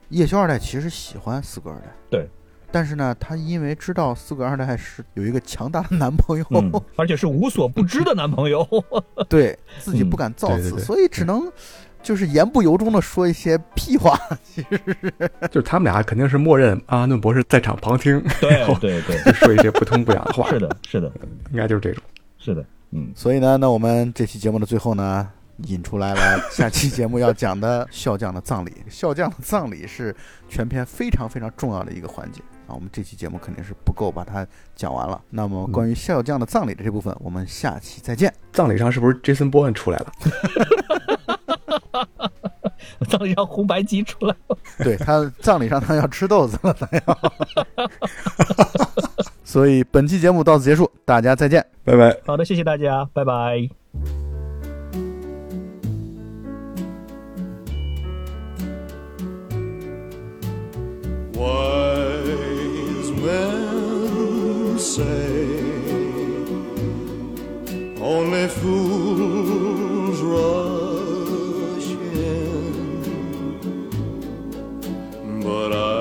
[0.09, 2.29] 叶修二代其实喜欢四个二代，对。
[2.73, 6.45] 但是呢，他因为知道四个二代是有一个强大的男朋友，
[6.97, 8.67] 而且是无所不知的男朋友，
[9.29, 11.51] 对自己不敢造次，所以只能。
[12.07, 15.13] 就是言不由衷的说一些屁话， 其实是，
[15.51, 21.11] 就是他们俩肯定是默认阿顿博士在场旁听， 对对对，说一些不痛不痒的话，是的，是的，
[21.51, 22.01] 应该就是这种，
[22.39, 25.29] 是的，嗯，所以呢，那我们这期节目的最后呢，
[25.67, 30.15] 引出来了下期节目要讲的笑匠的葬礼，笑匠的葬礼是
[30.49, 34.47] 全篇非常非常重要的一个环节啊，我们这期节目肯定是不够把它
[34.77, 38.33] 讲完了，那么关于笑匠的葬礼的这部分，我们下期再见。
[38.53, 40.13] 葬礼上是不是 Jason Bourne 出来了？
[43.09, 47.19] 葬礼上红白鸡出来了， 对他葬礼上他要吃豆子了，他要。
[49.45, 52.17] 所以本期节目到此结束，大家再见，拜拜。
[52.27, 53.69] 好的，谢谢大家，拜拜。
[75.57, 75.96] But I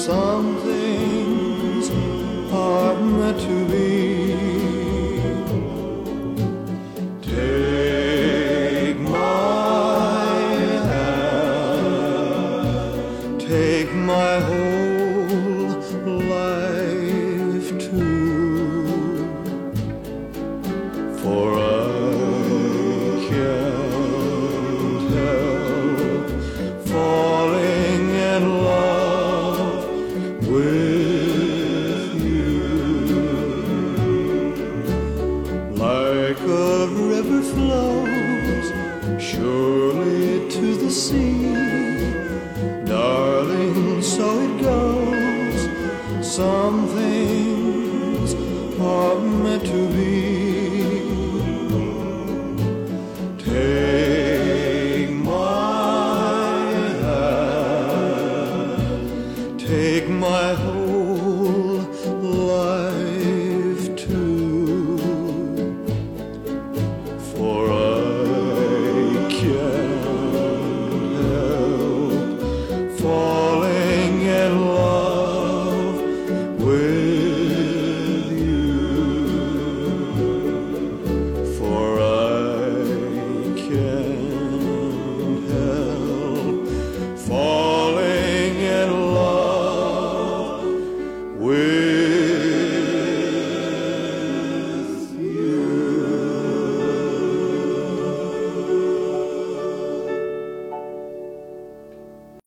[0.00, 0.79] something